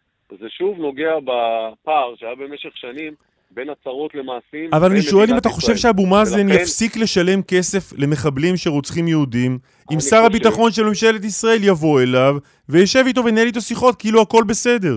זה 0.40 0.49
שוב 0.49 0.78
נוגע 0.78 1.14
בפער 1.25 2.16
שהיה 2.16 2.35
במשך 2.35 2.76
שנים 2.76 3.14
בין 3.50 3.71
הצהרות 3.71 4.15
למעשים. 4.15 4.75
אבל 4.75 4.91
אני 4.91 5.03
שואל 5.03 5.31
אם 5.31 5.38
אתה 5.38 5.49
חושב 5.49 5.76
שאבו 5.76 6.07
מאזן 6.07 6.47
ולכן... 6.47 6.61
יפסיק 6.61 6.97
לשלם 6.97 7.43
כסף 7.49 7.99
למחבלים 7.99 8.57
שרוצחים 8.57 9.09
יהודים, 9.09 9.59
אם 9.93 10.00
שר 10.00 10.17
חושב... 10.17 10.25
הביטחון 10.26 10.71
של 10.73 10.85
ממשלת 10.85 11.25
ישראל 11.25 11.59
יבוא 11.62 12.00
אליו 12.00 12.37
וישב 12.69 13.05
איתו 13.07 13.25
וינהל 13.25 13.47
איתו 13.47 13.61
שיחות 13.61 13.95
כאילו 13.99 14.23
הכל 14.23 14.45
בסדר. 14.49 14.97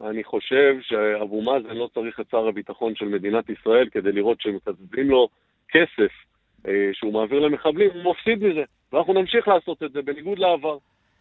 אני 0.00 0.24
חושב 0.24 0.76
שאבו 0.80 1.42
מאזן 1.42 1.76
לא 1.76 1.88
צריך 1.94 2.20
את 2.20 2.26
שר 2.30 2.48
הביטחון 2.48 2.94
של 2.94 3.04
מדינת 3.04 3.50
ישראל 3.50 3.88
כדי 3.92 4.12
לראות 4.12 4.40
שמקזזים 4.40 5.10
לו 5.10 5.28
כסף 5.68 6.12
אה, 6.68 6.90
שהוא 6.92 7.12
מעביר 7.12 7.40
למחבלים, 7.40 7.90
הוא 7.94 8.12
מפסיד 8.12 8.44
מזה. 8.44 8.62
ואנחנו 8.92 9.12
נמשיך 9.12 9.48
לעשות 9.48 9.82
את 9.82 9.92
זה 9.92 10.02
בניגוד 10.02 10.38
לעבר. 10.38 10.78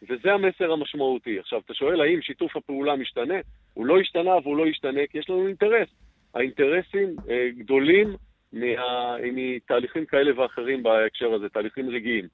וזה 0.10 0.34
המסר 0.34 0.72
המשמעותי. 0.72 1.40
עכשיו, 1.40 1.62
אתה 1.66 1.74
שואל 1.74 2.02
האם 2.02 2.22
שיתוף 2.22 2.58
הפעולה 2.58 2.96
משתנה? 2.96 3.36
הוא 3.74 3.86
לא 3.86 4.00
השתנה 4.00 4.32
והוא 4.44 4.58
לא 4.58 4.68
ישתנה 4.68 5.02
כי 5.10 5.18
יש 5.18 5.30
לנו 5.30 5.48
אינטרס. 5.48 5.88
האינטרסים 6.34 7.16
אה, 7.30 7.50
גדולים 7.58 8.16
מה, 8.54 9.16
מתהליכים 9.34 10.06
כאלה 10.06 10.42
ואחרים 10.42 10.84
בהקשר 10.84 11.34
הזה, 11.34 11.50
תהליכים 11.50 11.90
רגעיים. 11.90 12.28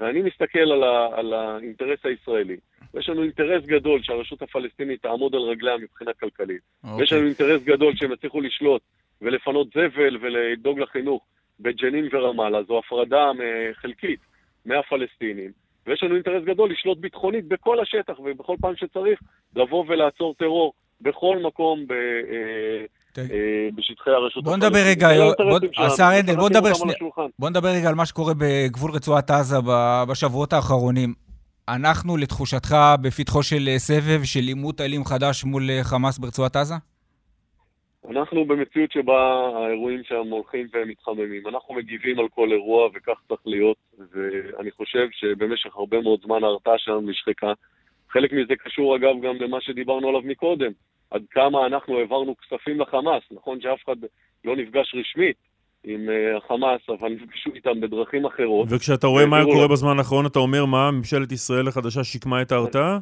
ואני 0.00 0.22
מסתכל 0.22 0.72
על, 0.72 0.82
ה, 0.82 1.08
על 1.12 1.34
האינטרס 1.34 1.98
הישראלי. 2.04 2.56
ויש 2.94 3.08
לנו 3.08 3.22
אינטרס 3.22 3.64
גדול 3.66 4.02
שהרשות 4.02 4.42
הפלסטינית 4.42 5.02
תעמוד 5.02 5.34
על 5.34 5.40
רגליה 5.40 5.76
מבחינה 5.76 6.12
כלכלית. 6.12 6.60
Okay. 6.84 6.88
ויש 6.98 7.12
לנו 7.12 7.26
אינטרס 7.26 7.62
גדול 7.62 7.96
שהם 7.96 8.12
יצליחו 8.12 8.40
לשלוט 8.40 8.82
ולפנות 9.22 9.68
זבל 9.68 10.16
ולדאוג 10.20 10.78
לחינוך 10.78 11.24
בג'נין 11.60 12.08
ורמאללה. 12.12 12.62
זו 12.62 12.78
הפרדה 12.78 13.30
חלקית 13.72 14.20
מהפלסטינים. 14.66 15.50
ויש 15.86 16.02
לנו 16.02 16.14
אינטרס 16.14 16.44
גדול 16.44 16.70
לשלוט 16.70 16.98
ביטחונית 16.98 17.44
בכל 17.48 17.80
השטח, 17.80 18.20
ובכל 18.20 18.56
פעם 18.60 18.76
שצריך 18.76 19.20
לבוא 19.56 19.84
ולעצור 19.88 20.34
טרור 20.34 20.72
בכל 21.00 21.38
מקום 21.38 21.86
ב, 21.86 21.92
אה, 21.92 21.96
אה, 22.30 22.84
בשטחי 23.74 24.10
הרשות 24.10 24.44
בוא 24.44 24.56
נדבר 24.56 24.78
רגע, 24.86 25.08
השר 25.78 26.04
הנדל, 26.04 26.36
בוא 27.38 27.50
נדבר 27.50 27.68
רגע 27.68 27.88
על 27.88 27.94
מה 27.94 28.06
שקורה 28.06 28.32
בגבול 28.38 28.90
רצועת 28.90 29.30
עזה 29.30 29.56
בשבועות 30.08 30.52
האחרונים. 30.52 31.14
אנחנו, 31.68 32.16
לתחושתך, 32.16 32.76
בפתחו 33.00 33.42
של 33.42 33.68
סבב 33.76 34.24
של 34.24 34.40
עימות 34.40 34.80
אלים 34.80 35.04
חדש 35.04 35.44
מול 35.44 35.62
חמאס 35.82 36.18
ברצועת 36.18 36.56
עזה? 36.56 36.74
אנחנו 38.10 38.44
במציאות 38.44 38.92
שבה 38.92 39.50
האירועים 39.56 40.02
שם 40.04 40.28
הולכים 40.30 40.66
ומתחממים. 40.72 41.46
אנחנו 41.48 41.74
מגיבים 41.74 42.18
על 42.18 42.28
כל 42.28 42.52
אירוע 42.52 42.88
וכך 42.94 43.20
צריך 43.28 43.40
להיות, 43.46 43.76
ואני 43.98 44.70
חושב 44.70 45.08
שבמשך 45.12 45.76
הרבה 45.76 46.00
מאוד 46.00 46.20
זמן 46.24 46.44
ההרתעה 46.44 46.74
שלנו 46.78 47.00
נשחקה. 47.00 47.52
חלק 48.10 48.32
מזה 48.32 48.54
קשור 48.64 48.96
אגב 48.96 49.14
גם 49.22 49.36
למה 49.40 49.58
שדיברנו 49.60 50.08
עליו 50.08 50.20
מקודם, 50.24 50.72
עד 51.10 51.22
כמה 51.30 51.66
אנחנו 51.66 51.98
העברנו 51.98 52.34
כספים 52.36 52.80
לחמאס. 52.80 53.22
נכון 53.30 53.60
שאף 53.60 53.78
אחד 53.84 53.96
לא 54.44 54.56
נפגש 54.56 54.94
רשמית 54.94 55.36
עם 55.84 56.08
uh, 56.08 56.36
החמאס, 56.36 56.80
אבל 56.88 57.08
נפגשו 57.08 57.50
איתם 57.54 57.80
בדרכים 57.80 58.26
אחרות. 58.26 58.68
וכשאתה 58.70 59.06
רואה 59.06 59.26
מה 59.26 59.44
קורה 59.44 59.68
בזמן 59.68 59.98
האחרון, 59.98 60.26
אתה 60.26 60.38
אומר 60.38 60.64
מה, 60.64 60.90
ממשלת 60.90 61.32
ישראל 61.32 61.68
החדשה 61.68 62.04
שיקמה 62.04 62.42
את 62.42 62.52
ההרתעה? 62.52 62.98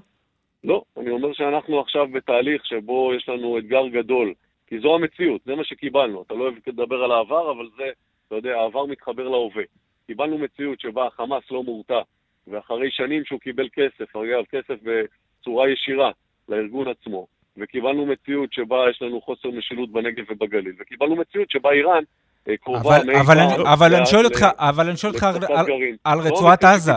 לא, 0.64 0.82
אני 0.96 1.10
אומר 1.10 1.32
שאנחנו 1.32 1.80
עכשיו 1.80 2.08
בתהליך 2.08 2.66
שבו 2.66 3.12
יש 3.16 3.28
לנו 3.28 3.58
אתגר 3.58 3.88
גדול. 3.88 4.34
כי 4.66 4.80
זו 4.80 4.94
המציאות, 4.94 5.40
זה 5.46 5.54
מה 5.54 5.64
שקיבלנו. 5.64 6.22
אתה 6.22 6.34
לא 6.34 6.42
אוהב 6.42 6.54
לדבר 6.66 7.04
על 7.04 7.10
העבר, 7.10 7.52
אבל 7.52 7.68
זה, 7.76 7.90
אתה 8.26 8.34
יודע, 8.34 8.60
העבר 8.60 8.86
מתחבר 8.86 9.28
להווה. 9.28 9.62
קיבלנו 10.06 10.38
מציאות 10.38 10.80
שבה 10.80 11.06
החמאס 11.06 11.44
לא 11.50 11.62
מורתע, 11.62 12.00
ואחרי 12.46 12.90
שנים 12.90 13.24
שהוא 13.24 13.40
קיבל 13.40 13.68
כסף, 13.72 14.16
אגב, 14.16 14.44
כסף 14.50 14.74
בצורה 14.82 15.70
ישירה 15.70 16.10
לארגון 16.48 16.88
עצמו, 16.88 17.26
וקיבלנו 17.56 18.06
מציאות 18.06 18.52
שבה 18.52 18.76
יש 18.90 19.02
לנו 19.02 19.20
חוסר 19.20 19.48
משילות 19.50 19.92
בנגב 19.92 20.24
ובגליל, 20.30 20.74
וקיבלנו 20.80 21.16
מציאות 21.16 21.50
שבה 21.50 21.70
איראן 21.70 22.02
אה, 22.48 22.56
קרובה 22.56 22.96
אבל, 22.96 23.16
אבל, 23.16 23.38
אני, 23.38 23.54
אבל 23.72 23.94
אני 23.94 24.06
שואל 24.06 24.24
אותך, 24.24 24.46
אבל 24.58 24.88
אני 24.88 24.96
שואל 24.96 25.12
אותך 25.12 25.22
על, 25.22 25.36
על, 25.44 25.66
על 26.04 26.18
לא 26.18 26.22
רצועת 26.24 26.64
עזה. 26.64 26.92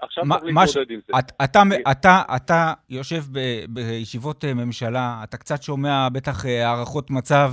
עכשיו 0.00 0.24
צריך 0.40 0.44
להתמודד 0.44 0.90
עם 0.90 1.00
זה. 1.06 1.12
אתה, 1.44 1.62
אתה, 1.90 2.22
אתה 2.36 2.72
יושב 2.90 3.22
ב, 3.32 3.38
בישיבות 3.68 4.44
אה, 4.44 4.54
ממשלה, 4.54 5.20
אתה 5.24 5.36
קצת 5.36 5.62
שומע 5.62 6.08
בטח 6.12 6.46
אה, 6.46 6.68
הערכות 6.68 7.10
מצב 7.10 7.52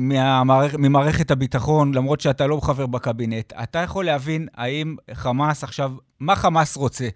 מהמערכ, 0.00 0.74
ממערכת 0.78 1.30
הביטחון, 1.30 1.94
למרות 1.94 2.20
שאתה 2.20 2.46
לא 2.46 2.60
חבר 2.62 2.86
בקבינט. 2.86 3.52
אתה 3.62 3.78
יכול 3.78 4.04
להבין 4.04 4.48
האם 4.54 4.96
חמאס 5.12 5.64
עכשיו, 5.64 5.92
מה 6.20 6.36
חמאס 6.36 6.76
רוצה? 6.76 7.08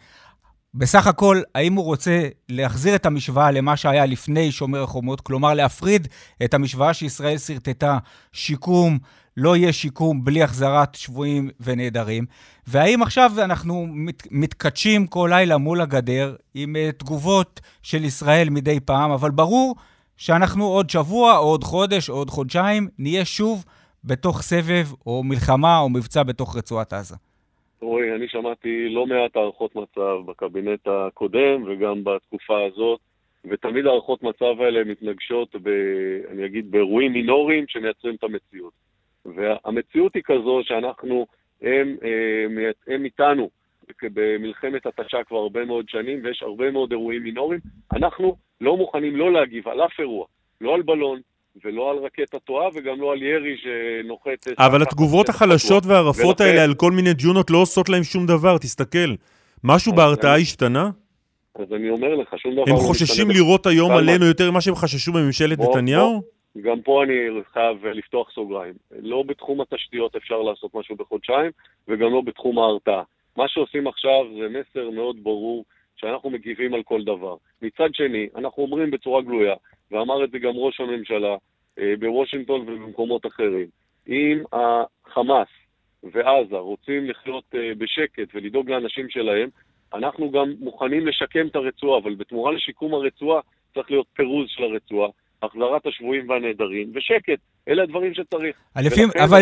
בסך 0.78 1.06
הכל, 1.06 1.40
האם 1.54 1.74
הוא 1.74 1.84
רוצה 1.84 2.28
להחזיר 2.48 2.94
את 2.94 3.06
המשוואה 3.06 3.50
למה 3.50 3.76
שהיה 3.76 4.06
לפני 4.06 4.52
שומר 4.52 4.82
החומות, 4.82 5.20
כלומר 5.20 5.54
להפריד 5.54 6.08
את 6.44 6.54
המשוואה 6.54 6.94
שישראל 6.94 7.38
שרטטה, 7.38 7.98
שיקום, 8.32 8.98
לא 9.36 9.56
יהיה 9.56 9.72
שיקום 9.72 10.24
בלי 10.24 10.42
החזרת 10.42 10.94
שבויים 10.94 11.50
ונעדרים, 11.60 12.26
והאם 12.66 13.02
עכשיו 13.02 13.32
אנחנו 13.38 13.86
מת, 13.90 14.22
מתכתשים 14.30 15.06
כל 15.06 15.30
לילה 15.32 15.58
מול 15.58 15.80
הגדר 15.80 16.36
עם 16.54 16.76
uh, 16.76 16.92
תגובות 16.98 17.60
של 17.82 18.04
ישראל 18.04 18.50
מדי 18.50 18.80
פעם, 18.80 19.10
אבל 19.10 19.30
ברור 19.30 19.76
שאנחנו 20.16 20.64
עוד 20.64 20.90
שבוע, 20.90 21.38
או 21.38 21.44
עוד 21.44 21.64
חודש, 21.64 22.10
או 22.10 22.14
עוד 22.14 22.30
חודשיים, 22.30 22.88
נהיה 22.98 23.24
שוב 23.24 23.64
בתוך 24.04 24.42
סבב 24.42 24.88
או 25.06 25.22
מלחמה 25.24 25.78
או 25.78 25.88
מבצע 25.88 26.22
בתוך 26.22 26.56
רצועת 26.56 26.92
עזה. 26.92 27.16
רועי, 27.80 28.14
אני 28.14 28.28
שמעתי 28.28 28.88
לא 28.88 29.06
מעט 29.06 29.36
הערכות 29.36 29.76
מצב 29.76 30.18
בקבינט 30.26 30.88
הקודם 30.88 31.62
וגם 31.66 32.04
בתקופה 32.04 32.64
הזאת, 32.64 33.00
ותמיד 33.44 33.86
הערכות 33.86 34.22
מצב 34.22 34.60
האלה 34.60 34.84
מתנגשות, 34.84 35.56
ב, 35.62 35.68
אני 36.30 36.46
אגיד, 36.46 36.70
באירועים 36.70 37.12
מינוריים 37.12 37.64
שמייצרים 37.68 38.14
את 38.14 38.24
המציאות. 38.24 38.72
והמציאות 39.24 40.14
היא 40.14 40.22
כזו 40.26 40.60
שאנחנו, 40.64 41.26
הם, 41.62 41.96
הם, 42.02 42.58
אה, 42.58 42.94
הם 42.94 43.04
איתנו 43.04 43.50
במלחמת 44.02 44.86
התשה 44.86 45.24
כבר 45.24 45.36
הרבה 45.38 45.64
מאוד 45.64 45.88
שנים, 45.88 46.20
ויש 46.24 46.42
הרבה 46.42 46.70
מאוד 46.70 46.92
אירועים 46.92 47.22
מינוריים. 47.22 47.60
אנחנו 47.92 48.36
לא 48.60 48.76
מוכנים 48.76 49.16
לא 49.16 49.32
להגיב 49.32 49.68
על 49.68 49.80
אף 49.80 50.00
אירוע, 50.00 50.26
לא 50.60 50.74
על 50.74 50.82
בלון, 50.82 51.20
ולא 51.64 51.90
על 51.90 51.96
רקטה 51.96 52.38
טועה 52.38 52.68
וגם 52.74 53.00
לא 53.00 53.12
על 53.12 53.22
ירי 53.22 53.56
שנוחת... 53.56 54.48
אבל 54.58 54.82
התגובות 54.82 55.28
החלשות 55.28 55.86
והרפות 55.86 56.40
האלה 56.40 56.64
על 56.64 56.74
כל 56.74 56.92
מיני 56.92 57.10
ג'ונות 57.18 57.50
לא 57.50 57.58
עושות 57.58 57.88
להם 57.88 58.04
שום 58.04 58.26
דבר, 58.26 58.58
תסתכל. 58.58 59.14
משהו 59.64 59.92
בהרתעה 59.92 60.36
השתנה? 60.36 60.90
אז 61.54 61.72
אני 61.72 61.90
אומר 61.90 62.14
לך, 62.14 62.38
שום 62.38 62.52
דבר 62.52 62.60
לא 62.60 62.62
משתנה. 62.62 62.78
הם 62.78 62.86
חוששים 62.86 63.30
לראות 63.30 63.66
היום 63.66 63.92
עלינו 63.92 64.26
יותר 64.26 64.50
ממה 64.50 64.60
שהם 64.60 64.74
חששו 64.74 65.12
בממשלת 65.12 65.58
נתניהו? 65.58 66.22
גם 66.62 66.82
פה 66.82 67.02
אני 67.04 67.14
חייב 67.52 67.86
לפתוח 67.86 68.30
סוגריים. 68.34 68.74
לא 69.02 69.22
בתחום 69.26 69.60
התשתיות 69.60 70.16
אפשר 70.16 70.42
לעשות 70.42 70.74
משהו 70.74 70.96
בחודשיים, 70.96 71.50
וגם 71.88 72.12
לא 72.12 72.20
בתחום 72.20 72.58
ההרתעה. 72.58 73.02
מה 73.36 73.44
שעושים 73.48 73.86
עכשיו 73.86 74.24
זה 74.38 74.48
מסר 74.48 74.90
מאוד 74.90 75.16
ברור 75.22 75.64
שאנחנו 75.96 76.30
מגיבים 76.30 76.74
על 76.74 76.82
כל 76.82 77.02
דבר. 77.04 77.36
מצד 77.62 77.88
שני, 77.92 78.26
אנחנו 78.36 78.62
אומרים 78.62 78.90
בצורה 78.90 79.22
גלויה, 79.22 79.54
ואמר 79.90 80.24
את 80.24 80.30
זה 80.30 80.38
גם 80.38 80.52
ראש 80.54 80.80
הממשלה 80.80 81.36
אה, 81.78 81.94
בוושינגטון 81.98 82.60
ובמקומות 82.60 83.26
אחרים, 83.26 83.66
אם 84.08 84.42
החמאס 84.52 85.48
ועזה 86.02 86.56
רוצים 86.56 87.10
לחיות 87.10 87.44
אה, 87.54 87.72
בשקט 87.78 88.28
ולדאוג 88.34 88.70
לאנשים 88.70 89.08
שלהם, 89.10 89.48
אנחנו 89.94 90.30
גם 90.30 90.52
מוכנים 90.60 91.06
לשקם 91.06 91.46
את 91.46 91.56
הרצועה, 91.56 91.98
אבל 91.98 92.14
בתמורה 92.14 92.52
לשיקום 92.52 92.94
הרצועה 92.94 93.40
צריך 93.74 93.90
להיות 93.90 94.06
פירוז 94.12 94.46
של 94.48 94.62
הרצועה, 94.62 95.08
החזרת 95.42 95.86
השבויים 95.86 96.28
והנעדרים 96.28 96.92
ושקט. 96.94 97.38
אלה 97.68 97.82
הדברים 97.82 98.14
שצריך. 98.14 98.56
אבל 99.24 99.40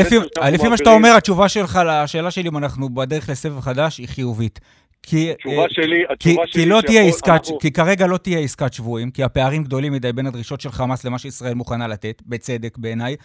לפי 0.54 0.68
מה 0.68 0.76
שאתה 0.76 0.90
אומר, 0.90 1.08
התשובה 1.16 1.48
שלך 1.48 1.78
לשאלה 1.86 2.30
שלי 2.30 2.48
אם 2.48 2.58
אנחנו 2.58 2.88
בדרך 2.88 3.28
לסבב 3.30 3.60
חדש 3.60 3.98
היא 3.98 4.08
חיובית. 4.08 4.60
כי, 5.06 5.30
התשובה 5.30 5.62
אה, 5.62 5.66
שלי, 5.70 6.04
התשובה 6.10 6.46
כי, 6.46 6.52
שלי... 6.52 6.62
כי 6.62 6.68
לא 6.68 6.80
תהיה 6.86 7.02
עסקת, 7.02 7.28
אנחנו... 7.28 7.58
כי 7.58 7.72
כרגע 7.72 8.06
לא 8.06 8.16
תהיה 8.16 8.38
עסקת 8.38 8.72
שבויים, 8.72 9.10
כי 9.10 9.22
הפערים 9.22 9.64
גדולים 9.64 9.92
מדי 9.92 10.12
בין 10.12 10.26
הדרישות 10.26 10.60
של 10.60 10.68
חמאס 10.68 11.04
למה 11.04 11.18
שישראל 11.18 11.54
מוכנה 11.54 11.88
לתת, 11.88 12.22
בצדק 12.26 12.78
בעיניי, 12.78 13.16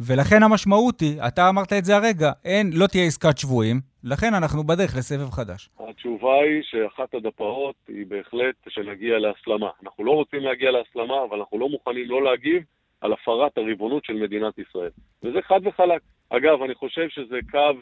ולכן 0.00 0.42
המשמעות 0.42 1.00
היא, 1.00 1.20
אתה 1.28 1.48
אמרת 1.48 1.72
את 1.72 1.84
זה 1.84 1.96
הרגע, 1.96 2.32
אין, 2.44 2.70
לא 2.74 2.86
תהיה 2.86 3.04
עסקת 3.04 3.38
שבויים, 3.38 3.80
לכן 4.04 4.34
אנחנו 4.34 4.64
בדרך 4.64 4.96
לסבב 4.98 5.30
חדש. 5.30 5.68
התשובה 5.88 6.34
היא 6.34 6.62
שאחת 6.62 7.14
הדפאות 7.14 7.74
היא 7.88 8.06
בהחלט 8.06 8.54
שנגיע 8.68 9.18
להסלמה. 9.18 9.70
אנחנו 9.82 10.04
לא 10.04 10.10
רוצים 10.10 10.40
להגיע 10.40 10.70
להסלמה, 10.70 11.14
אבל 11.28 11.38
אנחנו 11.38 11.58
לא 11.58 11.68
מוכנים 11.68 12.10
לא 12.10 12.24
להגיב 12.24 12.62
על 13.00 13.12
הפרת 13.12 13.58
הריבונות 13.58 14.04
של 14.04 14.12
מדינת 14.12 14.58
ישראל. 14.58 14.90
וזה 15.22 15.38
חד 15.42 15.60
וחלק. 15.64 16.00
אגב, 16.30 16.62
אני 16.62 16.74
חושב 16.74 17.08
שזה 17.08 17.38
קו 17.50 17.80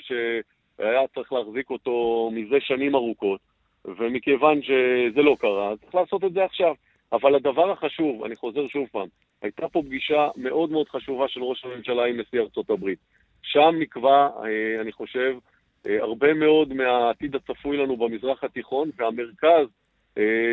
שהיה 0.76 1.00
צריך 1.14 1.32
להחזיק 1.32 1.70
אותו 1.70 2.30
מזה 2.34 2.56
שנים 2.60 2.94
ארוכות, 2.94 3.40
ומכיוון 3.84 4.62
שזה 4.62 5.22
לא 5.22 5.36
קרה, 5.40 5.72
צריך 5.80 5.94
לעשות 5.94 6.24
את 6.24 6.32
זה 6.32 6.44
עכשיו. 6.44 6.74
אבל 7.12 7.34
הדבר 7.34 7.70
החשוב, 7.70 8.24
אני 8.24 8.36
חוזר 8.36 8.68
שוב 8.68 8.88
פעם, 8.92 9.08
הייתה 9.42 9.68
פה 9.68 9.82
פגישה 9.82 10.28
מאוד 10.36 10.70
מאוד 10.70 10.88
חשובה 10.88 11.28
של 11.28 11.42
ראש 11.42 11.64
הממשלה 11.64 12.04
עם 12.04 12.20
נשיא 12.20 12.40
ארצות 12.40 12.70
הברית. 12.70 12.98
שם 13.42 13.74
נקבע, 13.78 14.28
אה, 14.44 14.80
אני 14.80 14.92
חושב, 14.92 15.36
אה, 15.86 16.02
הרבה 16.02 16.34
מאוד 16.34 16.72
מהעתיד 16.72 17.34
הצפוי 17.34 17.76
לנו 17.76 17.96
במזרח 17.96 18.44
התיכון, 18.44 18.90
והמרכז 18.96 19.66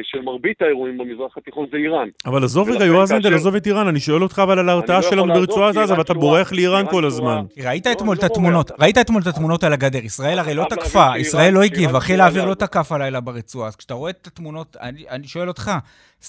של 0.04 0.22
מרבית 0.22 0.62
האירועים 0.62 0.98
במזרח 0.98 1.38
התיכון 1.38 1.66
זה 1.72 1.78
איראן. 1.78 2.08
אבל 2.25 2.44
עזוב 2.44 2.70
רגע, 2.70 2.86
יועז 2.86 3.12
הנדל, 3.12 3.34
עזוב 3.34 3.56
את 3.56 3.68
איראן, 3.68 3.88
אני 3.88 4.00
שואל 4.00 4.24
אותך 4.24 4.42
אבל 4.44 4.60
על 4.60 4.70
ההרתעה 4.70 5.00
לא 5.00 5.10
שלנו 5.10 5.34
ברצועת 5.34 5.78
עזה, 5.78 5.98
ואתה 5.98 6.13
בורח 6.13 6.51
לאיראן 6.51 6.86
כל 6.92 7.06
הזמן. 7.06 7.46
ראית 7.63 7.88
אתמול 7.88 8.18
את 8.18 8.24
התמונות, 8.24 8.72
ראית 8.80 8.98
אתמול 8.98 9.22
את 9.22 9.28
התמונות 9.28 9.63
על 9.63 9.74
הגדר, 9.74 10.06
ישראל 10.06 10.39
הרי 10.39 10.54
לא 10.54 10.66
תקפה, 10.70 11.18
ישראל 11.18 11.54
לא 11.54 11.63
הגיבה, 11.63 12.00
חיל 12.00 12.22
האוויר 12.22 12.46
לא 12.46 12.54
תקף 12.54 12.92
הלילה 12.92 13.20
ברצועה, 13.20 13.68
אז 13.68 13.75
כשאתה 13.75 13.94
רואה 13.94 14.10
את 14.10 14.28
התמונות, 14.28 14.78
אני 15.10 15.28
שואל 15.28 15.48
אותך, 15.48 15.72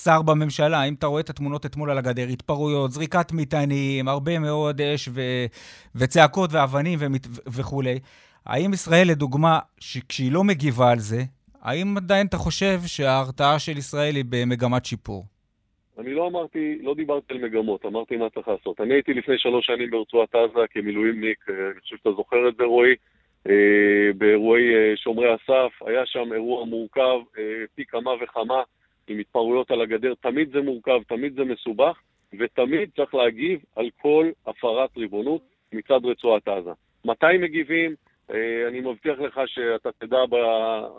שר 0.03 0.23
בממשלה, 0.23 0.81
האם 0.81 0.95
אתה 0.95 1.07
רואה 1.07 1.21
את 1.21 1.31
התמונות 1.31 1.67
אתמול 1.67 1.91
על 1.91 1.99
הגדר, 1.99 2.27
התפרעויות, 2.29 2.93
זריקת 2.93 3.33
מטענים, 3.33 4.09
הרבה 4.09 4.39
מאוד 4.39 4.81
אש 4.81 5.09
וצעקות 5.95 6.53
ואבנים 6.53 6.99
וכולי, 7.47 7.99
האם 8.47 8.73
ישראל, 8.73 9.09
לדוגמה, 9.09 9.59
כשהיא 10.09 10.33
לא 10.33 10.45
מגיבה 10.45 10.91
על 10.91 10.99
זה, 10.99 11.23
האם 11.63 11.97
עדיין 11.97 12.27
אתה 12.27 12.37
חושב 12.37 12.79
שההרתעה 12.87 13.59
של 13.59 13.79
ישראל 13.79 14.17
היא 14.17 14.25
במגמת 14.31 14.85
שיפור? 14.85 15.25
אני 15.99 16.15
לא 16.15 16.27
אמרתי, 16.27 16.79
לא 16.83 16.95
דיברתי 16.95 17.35
על 17.35 17.39
מגמות, 17.39 17.87
אמרתי 17.87 18.17
מה 18.17 18.31
צריך 18.31 18.49
לעשות. 18.49 18.81
אני 18.81 18.95
הייתי 18.95 19.15
לפני 19.15 19.39
שלוש 19.39 19.67
שנים 19.67 19.91
ברצועת 19.91 20.35
עזה 20.35 20.61
כמילואימניק, 20.71 21.39
אה, 21.51 21.55
אני 21.71 21.81
חושב 21.81 21.97
שאתה 21.97 22.13
זוכר 22.13 22.49
את 22.49 22.57
זה 22.57 22.65
רועי, 22.65 22.95
אה, 23.49 24.13
באירועי 24.19 24.75
אה, 24.75 24.97
שומרי 24.97 25.33
הסף, 25.33 25.73
היה 25.87 26.07
שם 26.07 26.33
אירוע 26.33 26.65
מורכב 26.65 27.19
פי 27.75 27.85
כמה 27.85 28.11
וכמה 28.23 28.63
עם 29.09 29.19
התפרעויות 29.19 29.71
על 29.71 29.81
הגדר, 29.81 30.15
תמיד 30.21 30.51
זה 30.53 30.61
מורכב, 30.61 31.03
תמיד 31.09 31.35
זה 31.35 31.45
מסובך, 31.45 31.99
ותמיד 32.39 32.91
צריך 32.97 33.15
להגיב 33.15 33.61
על 33.77 33.91
כל 34.03 34.31
הפרת 34.47 34.97
ריבונות 34.97 35.43
מצד 35.73 36.01
רצועת 36.05 36.49
עזה. 36.49 36.71
מתי 37.05 37.39
מגיבים? 37.41 37.95
אה, 38.35 38.69
אני 38.69 38.81
מבטיח 38.81 39.19
לך 39.19 39.41
שאתה 39.47 39.89
תדע 39.99 40.19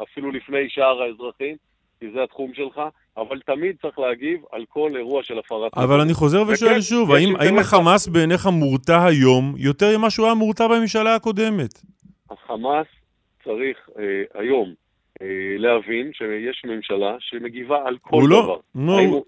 אפילו 0.03 0.31
לפני 0.31 0.69
שאר 0.69 1.01
האזרחים, 1.01 1.55
כי 1.99 2.05
זה 2.13 2.23
התחום 2.23 2.51
שלך, 2.53 2.81
אבל 3.17 3.39
תמיד 3.45 3.75
צריך 3.81 3.99
להגיב 3.99 4.39
על 4.51 4.65
כל 4.69 4.89
אירוע 4.95 5.23
של 5.23 5.39
הפרת... 5.39 5.71
אבל 5.77 6.01
אני 6.01 6.13
חוזר 6.13 6.41
ושואל 6.47 6.71
וכן, 6.71 6.81
שוב, 6.81 7.11
האם, 7.11 7.35
האם 7.35 7.59
החמאס 7.59 8.07
בעיניך 8.07 8.45
מורתע 8.45 9.05
היום 9.05 9.53
יותר 9.57 9.97
ממה 9.97 10.09
שהוא 10.09 10.25
היה 10.25 10.35
מורתע 10.35 10.67
בממשלה 10.67 11.15
הקודמת? 11.15 11.81
החמאס 12.31 12.87
צריך 13.43 13.89
אה, 13.99 14.03
היום 14.33 14.73
אה, 15.21 15.27
להבין 15.57 16.11
שיש 16.13 16.61
ממשלה 16.65 17.15
שמגיבה 17.19 17.77
על 17.85 17.97
כל 18.01 18.15
הוא 18.15 18.29
לא- 18.29 18.41
דבר. 18.43 18.53
לא, 18.53 18.59
נו, 18.75 18.99
הוא, 18.99 19.25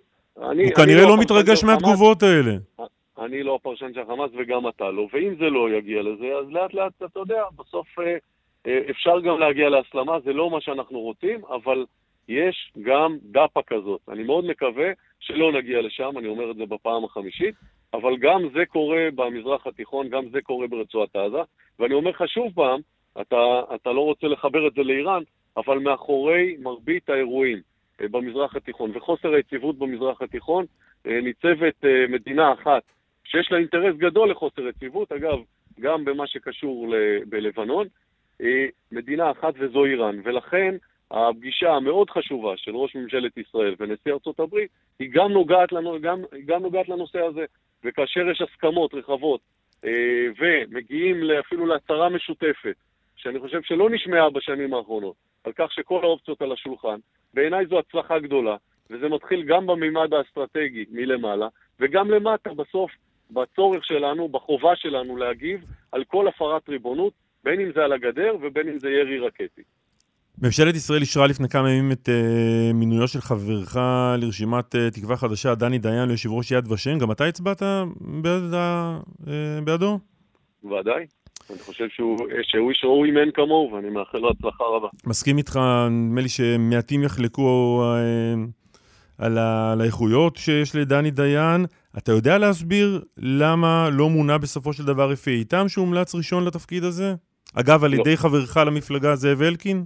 אני, 0.52 0.64
הוא 0.64 0.72
כנראה 0.74 1.04
לא, 1.04 1.10
לא 1.10 1.18
מתרגש 1.18 1.64
מהתגובות 1.64 2.24
האלה. 2.24 2.52
אני 3.20 3.44
לא 3.44 3.56
הפרשן 3.56 3.94
של 3.94 4.00
החמאס 4.00 4.32
וגם 4.38 4.68
אתה 4.68 4.92
לא, 4.92 5.08
ואם 5.14 5.36
זה 5.36 5.50
לא 5.50 5.70
יגיע 5.70 6.02
לזה, 6.02 6.36
אז 6.36 6.50
לאט 6.50 6.74
לאט, 6.74 6.94
אתה 7.04 7.20
יודע, 7.20 7.44
בסוף 7.56 8.00
אה, 8.00 8.18
אה, 8.68 8.80
אפשר 8.90 9.20
גם 9.20 9.40
להגיע 9.40 9.70
להסלמה, 9.70 10.20
זה 10.20 10.34
לא 10.34 10.50
מה 10.50 10.62
שאנחנו 10.62 11.00
רוצים, 11.00 11.46
אבל 11.46 11.86
יש 12.28 12.72
גם 12.82 13.18
דפה 13.24 13.62
כזאת. 13.68 14.02
אני 14.10 14.24
מאוד 14.24 14.46
מקווה 14.46 14.92
שלא 15.20 15.52
נגיע 15.52 15.82
לשם, 15.82 16.18
אני 16.18 16.28
אומר 16.28 16.52
את 16.52 16.56
זה 16.56 16.66
בפעם 16.66 17.06
החמישית, 17.06 17.56
אבל 17.94 18.18
גם 18.18 18.50
זה 18.54 18.66
קורה 18.66 19.08
במזרח 19.16 19.68
התיכון, 19.68 20.10
גם 20.10 20.30
זה 20.30 20.42
קורה 20.42 20.68
ברצועת 20.68 21.16
עזה, 21.16 21.42
ואני 21.80 21.94
אומר 21.94 22.10
לך 22.10 22.24
שוב 22.28 22.52
פעם, 22.56 22.80
אתה, 23.22 23.62
אתה 23.76 23.92
לא 23.92 24.02
רוצה 24.02 24.28
לחבר 24.28 24.68
את 24.68 24.74
זה 24.74 24.84
לאיראן, 24.84 25.24
אבל 25.58 25.80
מאחורי 25.80 26.56
מרבית 26.60 27.10
האירועים 27.10 27.62
אה, 28.02 28.08
במזרח 28.08 28.56
התיכון 28.56 28.92
וחוסר 28.94 29.34
היציבות 29.34 29.78
במזרח 29.78 30.22
התיכון, 30.22 30.66
ניצבת 31.06 31.86
מדינה 32.10 32.54
אחת 32.54 32.84
שיש 33.24 33.52
לה 33.52 33.58
אינטרס 33.58 33.96
גדול 33.96 34.32
לחוסר 34.32 34.68
יציבות, 34.68 35.12
אגב, 35.12 35.40
גם 35.80 36.06
במה 36.06 36.28
שקשור 36.28 36.94
בלבנון, 37.30 37.88
אה, 38.42 38.66
מדינה 38.92 39.32
אחת 39.32 39.54
וזו 39.60 39.86
איראן. 39.86 40.20
ולכן 40.24 40.76
הפגישה 41.12 41.72
המאוד 41.74 42.10
חשובה 42.10 42.58
של 42.58 42.76
ראש 42.76 42.96
ממשלת 42.96 43.38
ישראל 43.38 43.76
ונשיא 43.80 44.14
ארצות 44.14 44.40
הברית, 44.40 44.72
היא 45.00 45.10
גם 45.14 45.32
נוגעת, 45.32 45.72
לנו, 45.72 46.02
גם, 46.02 46.22
גם 46.46 46.62
נוגעת 46.62 46.90
לנושא 46.90 47.20
הזה. 47.20 47.46
וכאשר 47.84 48.30
יש 48.30 48.42
הסכמות 48.42 48.94
רחבות 48.94 49.42
אה, 49.86 50.28
ומגיעים 50.40 51.32
אפילו 51.40 51.66
להצהרה 51.66 52.10
משותפת, 52.10 52.76
שאני 53.16 53.40
חושב 53.40 53.62
שלא 53.62 53.90
נשמעה 53.90 54.30
בשנים 54.30 54.74
האחרונות, 54.74 55.16
על 55.44 55.52
כך 55.56 55.72
שכל 55.72 56.04
האופציות 56.04 56.42
על 56.42 56.52
השולחן, 56.52 57.00
בעיניי 57.34 57.66
זו 57.66 57.80
הצלחה 57.80 58.20
גדולה, 58.20 58.56
וזה 58.90 59.10
מתחיל 59.10 59.44
גם 59.44 59.68
במימד 59.68 60.14
האסטרטגי 60.14 60.86
מלמעלה, 60.92 61.48
וגם 61.80 62.12
למטה 62.12 62.54
בסוף 62.54 62.92
בצורך 63.34 63.86
שלנו, 63.86 64.30
בחובה 64.30 64.76
שלנו 64.76 65.18
להגיב 65.18 65.66
על 65.92 66.04
כל 66.04 66.28
הפרת 66.28 66.70
ריבונות, 66.70 67.14
בין 67.44 67.60
אם 67.60 67.72
זה 67.76 67.84
על 67.84 67.94
הגדר 67.94 68.36
ובין 68.42 68.68
אם 68.68 68.80
זה 68.80 68.90
ירי 68.90 69.20
רקטי. 69.20 69.62
ממשלת 70.42 70.76
ישראל 70.76 71.02
אישרה 71.02 71.28
לפני 71.28 71.50
כמה 71.50 71.72
ימים 71.72 71.92
את 71.92 72.10
uh, 72.10 72.74
מינויו 72.74 73.08
של 73.08 73.22
חברך 73.22 73.78
לרשימת 74.18 74.76
uh, 74.76 74.78
תקווה 74.94 75.18
חדשה, 75.18 75.56
דני 75.56 75.78
דיין, 75.78 76.08
ליושב 76.08 76.32
ראש 76.32 76.52
יד 76.52 76.72
ושם. 76.72 76.98
גם 77.00 77.12
אתה 77.12 77.26
הצבעת 77.26 77.62
בעד, 78.02 78.54
uh, 78.54 79.28
בעדו? 79.64 80.00
ודאי. 80.64 81.06
אני 81.50 81.60
חושב 81.60 81.90
שהוא, 81.90 82.18
שהוא 82.42 82.70
איש 82.70 82.84
ראוי 82.84 83.12
מאין 83.12 83.32
כמוהו, 83.32 83.72
ואני 83.74 83.90
מאחל 83.90 84.18
לו 84.18 84.30
הצלחה 84.30 84.64
רבה. 84.64 84.88
מסכים 85.06 85.38
איתך, 85.38 85.60
נדמה 85.92 86.22
לי 86.22 86.30
שמעטים 86.30 87.04
יחלקו 87.04 87.82
uh, 87.84 88.40
על, 89.18 89.38
על 89.38 89.82
האיכויות 89.82 90.36
שיש 90.36 90.76
לדני 90.76 91.12
דיין. 91.12 91.66
אתה 91.98 92.12
יודע 92.12 92.38
להסביר 92.38 93.02
למה 93.18 93.90
לא 93.92 94.10
מונה 94.10 94.38
בסופו 94.38 94.74
של 94.74 94.86
דבר 94.86 95.14
אפי 95.14 95.32
איתם 95.32 95.66
שהומלץ 95.68 96.16
ראשון 96.16 96.46
לתפקיד 96.46 96.84
הזה? 96.84 97.14
אגב, 97.56 97.84
על 97.84 97.92
לא. 97.92 97.96
ידי 97.96 98.18
חברך 98.18 98.58
למפלגה 98.58 99.16
זאב 99.16 99.42
אלקין? 99.42 99.84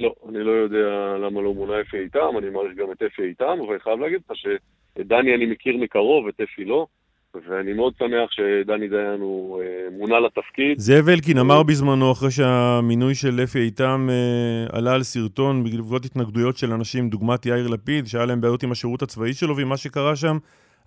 לא, 0.00 0.14
אני 0.28 0.44
לא 0.44 0.50
יודע 0.50 1.16
למה 1.18 1.40
לא 1.40 1.54
מונה 1.54 1.80
אפי 1.80 1.96
איתם, 1.96 2.38
אני 2.38 2.50
מעריך 2.50 2.76
גם 2.76 2.92
את 2.92 3.02
אפי 3.02 3.22
איתם, 3.22 3.58
אבל 3.66 3.70
אני 3.70 3.80
חייב 3.80 4.00
להגיד 4.00 4.20
לך 4.30 4.36
שאת 4.36 5.06
דני 5.06 5.34
אני 5.34 5.46
מכיר 5.46 5.76
מקרוב, 5.76 6.28
את 6.28 6.40
אפי 6.40 6.64
לא. 6.64 6.86
ואני 7.34 7.72
מאוד 7.72 7.92
שמח 7.98 8.30
שדני 8.30 8.88
דיין 8.88 9.20
הוא 9.20 9.62
אה, 9.62 9.66
מונה 9.98 10.20
לתפקיד. 10.20 10.78
זאב 10.78 11.08
אלקין 11.08 11.38
אמר 11.38 11.62
בזמנו, 11.62 12.12
אחרי 12.12 12.30
שהמינוי 12.30 13.14
של 13.14 13.40
אפי 13.44 13.58
איתם 13.58 14.08
אה, 14.10 14.78
עלה 14.78 14.94
על 14.94 15.02
סרטון 15.02 15.64
בעקבות 15.64 16.04
התנגדויות 16.04 16.56
של 16.56 16.72
אנשים, 16.72 17.08
דוגמת 17.08 17.46
יאיר 17.46 17.68
לפיד, 17.68 18.06
שהיה 18.06 18.24
להם 18.24 18.40
בעיות 18.40 18.62
עם 18.62 18.72
השירות 18.72 19.02
הצבאי 19.02 19.32
שלו 19.32 19.56
ועם 19.56 19.68
מה 19.68 19.76
שקרה 19.76 20.16
שם, 20.16 20.38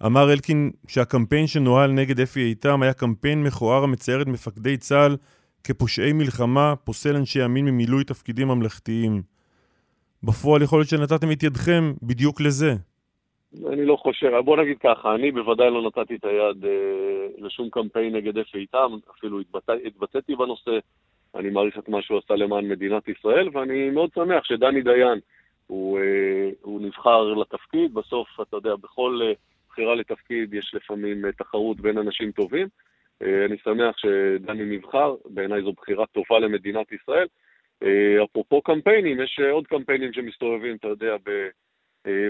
אמר 0.05 0.33
אלקין 0.33 0.71
שהקמפיין 0.87 1.47
שנוהל 1.47 1.91
נגד 1.91 2.19
אפי 2.19 2.39
איתם 2.39 2.81
היה 2.81 2.93
קמפיין 2.93 3.43
מכוער 3.43 3.83
המצייר 3.83 4.21
את 4.21 4.27
מפקדי 4.27 4.77
צה"ל 4.77 5.17
כפושעי 5.63 6.13
מלחמה, 6.13 6.73
פוסל 6.83 7.15
אנשי 7.15 7.43
ימין 7.43 7.65
ממילוי 7.65 8.03
תפקידים 8.03 8.47
ממלכתיים. 8.47 9.21
בפועל 10.23 10.61
יכול 10.61 10.79
להיות 10.79 10.89
שנתתם 10.89 11.31
את 11.31 11.43
ידכם 11.43 11.93
בדיוק 12.03 12.41
לזה. 12.41 12.73
אני 13.67 13.85
לא 13.85 13.95
חושב, 13.95 14.31
בוא 14.45 14.57
נגיד 14.57 14.77
ככה, 14.83 15.15
אני 15.15 15.31
בוודאי 15.31 15.71
לא 15.71 15.81
נתתי 15.81 16.15
את 16.15 16.25
היד 16.25 16.65
אה, 16.65 17.27
לשום 17.37 17.69
קמפיין 17.69 18.15
נגד 18.15 18.37
אפי 18.37 18.57
איתם, 18.57 18.97
אפילו 19.17 19.39
התבטא, 19.39 19.71
התבטאתי 19.85 20.35
בנושא, 20.35 20.71
אני 21.35 21.49
מעריך 21.49 21.77
את 21.77 21.89
מה 21.89 22.01
שהוא 22.01 22.19
עשה 22.25 22.33
למען 22.33 22.69
מדינת 22.69 23.07
ישראל, 23.07 23.49
ואני 23.53 23.89
מאוד 23.89 24.09
שמח 24.15 24.43
שדני 24.43 24.81
דיין 24.81 25.19
הוא, 25.67 25.99
אה, 25.99 26.49
הוא 26.61 26.81
נבחר 26.81 27.33
לתפקיד, 27.33 27.93
בסוף, 27.93 28.27
אתה 28.41 28.57
יודע, 28.57 28.75
בכל... 28.75 29.19
אה, 29.23 29.33
בחירה 29.73 29.95
לתפקיד 29.95 30.53
יש 30.53 30.71
לפעמים 30.73 31.25
אה, 31.25 31.31
תחרות 31.31 31.79
בין 31.79 31.97
אנשים 31.97 32.31
טובים. 32.31 32.67
אה, 33.23 33.45
אני 33.45 33.55
שמח 33.63 33.97
שדני 33.97 34.77
נבחר, 34.77 35.15
בעיניי 35.25 35.61
זו 35.61 35.73
בחירה 35.73 36.05
טובה 36.05 36.39
למדינת 36.39 36.91
ישראל. 36.91 37.27
אה, 37.83 38.23
אפרופו 38.23 38.61
קמפיינים, 38.61 39.21
יש 39.21 39.39
עוד 39.51 39.67
קמפיינים 39.67 40.13
שמסתובבים, 40.13 40.75
אתה 40.75 40.87
יודע, 40.87 41.15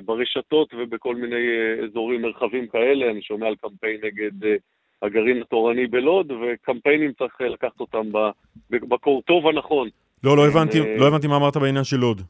ברשתות 0.06 0.74
ובכל 0.74 1.16
מיני 1.16 1.46
אזורים 1.84 2.22
מרחבים 2.22 2.68
כאלה. 2.68 3.12
אני 3.12 3.22
שומע 3.22 3.48
על 3.48 3.56
קמפיין 3.56 4.00
נגד 4.04 4.32
הגרעין 5.02 5.42
התורני 5.42 5.88
בלוד, 5.88 6.32
וקמפיינים 6.32 7.12
צריך 7.14 7.42
לקחת 7.42 7.80
אותם 7.80 8.12
בקורטוב 8.70 9.48
הנכון. 9.48 9.90
לא, 10.24 10.38
לא 10.38 10.48
הבנתי, 10.48 10.80
לא 10.98 11.08
הבנתי 11.08 11.28
מה 11.28 11.36
אמרת 11.36 11.58
בעניין 11.58 11.84
של 11.84 11.98
לוד. 11.98 12.22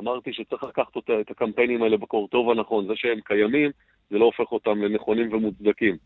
אמרתי 0.00 0.32
שצריך 0.32 0.64
לקחת 0.64 0.96
אותה, 0.96 1.20
את 1.20 1.30
הקמפיינים 1.30 1.82
האלה 1.82 1.96
בקורטוב 1.96 2.50
הנכון. 2.50 2.86
זה 2.86 2.92
שהם 2.96 3.20
קיימים, 3.24 3.70
זה 4.12 4.18
לא 4.18 4.24
הופך 4.24 4.52
אותם 4.52 4.82
לנכונים 4.82 5.32
ומוצדקים. 5.32 5.96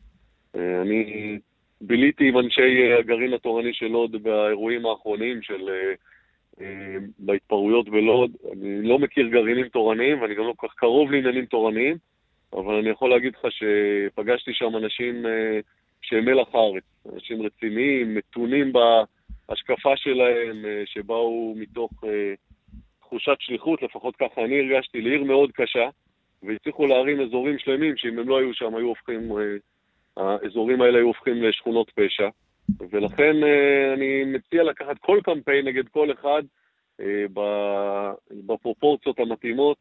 אה, 0.56 0.82
אני 0.82 1.38
ביליתי 1.80 2.28
עם 2.28 2.38
אנשי 2.38 2.92
הגרעין 2.98 3.32
התורני 3.32 3.74
של 3.74 3.86
לוד 3.86 4.22
באירועים 4.22 4.86
האחרונים 4.86 5.42
של... 5.42 5.68
אה, 5.68 5.94
אה, 6.60 6.96
בהתפרעויות 7.18 7.88
בלוד. 7.88 8.30
אני 8.52 8.82
לא 8.82 8.98
מכיר 8.98 9.28
גרעינים 9.28 9.68
תורניים, 9.68 10.22
ואני 10.22 10.34
גם 10.34 10.44
לא 10.44 10.52
כל 10.56 10.68
כך 10.68 10.74
קרוב 10.74 11.12
לעניינים 11.12 11.46
תורניים, 11.46 11.96
אבל 12.52 12.74
אני 12.74 12.88
יכול 12.88 13.10
להגיד 13.10 13.32
לך 13.34 13.46
שפגשתי 13.52 14.50
שם 14.54 14.76
אנשים 14.76 15.26
אה, 15.26 15.60
שהם 16.02 16.24
מלח 16.24 16.48
הארץ, 16.54 16.84
אנשים 17.14 17.42
רציניים, 17.42 18.14
מתונים 18.14 18.72
בהשקפה 18.72 19.96
שלהם, 19.96 20.64
אה, 20.64 20.82
שבאו 20.86 21.54
מתוך 21.56 21.90
אה, 22.04 22.34
תחושת 23.00 23.36
שליחות, 23.40 23.82
לפחות 23.82 24.16
ככה 24.16 24.44
אני 24.44 24.60
הרגשתי, 24.60 25.00
לעיר 25.00 25.24
מאוד 25.24 25.52
קשה, 25.52 25.88
והצליחו 26.42 26.86
להרים 26.86 27.20
אזורים 27.20 27.58
שלמים 27.58 27.96
שאם 27.96 28.18
הם 28.18 28.28
לא 28.28 28.38
היו 28.38 28.54
שם, 28.54 28.74
היו 28.74 28.86
הופכים, 28.86 29.32
האזורים 30.16 30.82
האלה 30.82 30.98
היו 30.98 31.06
הופכים 31.06 31.42
לשכונות 31.42 31.90
פשע. 31.90 32.28
ולכן 32.90 33.36
אני 33.94 34.24
מציע 34.24 34.62
לקחת 34.62 34.98
כל 35.00 35.20
קמפיין 35.24 35.64
נגד 35.66 35.88
כל 35.88 36.12
אחד 36.12 36.42
בפרופורציות 38.46 39.20
המתאימות. 39.20 39.76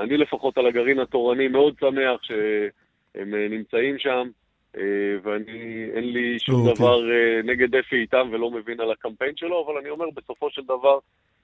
אני 0.00 0.16
לפחות 0.16 0.58
על 0.58 0.66
הגרעין 0.66 0.98
התורני 0.98 1.48
מאוד 1.48 1.74
שמח 1.80 2.22
שהם 2.22 3.34
נמצאים 3.34 3.98
שם. 3.98 4.28
אה, 4.76 4.82
ואני, 5.22 5.84
אין 5.94 6.12
לי 6.12 6.38
שום 6.38 6.54
okay. 6.54 6.58
אוקיי. 6.58 6.74
דבר 6.74 7.10
אה, 7.10 7.42
נגד 7.44 7.74
אפי 7.74 7.96
איתם 7.96 8.28
ולא 8.32 8.50
מבין 8.50 8.80
על 8.80 8.90
הקמפיין 8.90 9.36
שלו, 9.36 9.66
אבל 9.66 9.78
אני 9.80 9.90
אומר, 9.90 10.06
בסופו 10.14 10.50
של 10.50 10.62
דבר, 10.64 10.98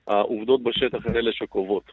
העובדות 0.07 0.63
בשטח 0.63 1.07
הן 1.07 1.17
אלה 1.17 1.33
שקובעות. 1.33 1.85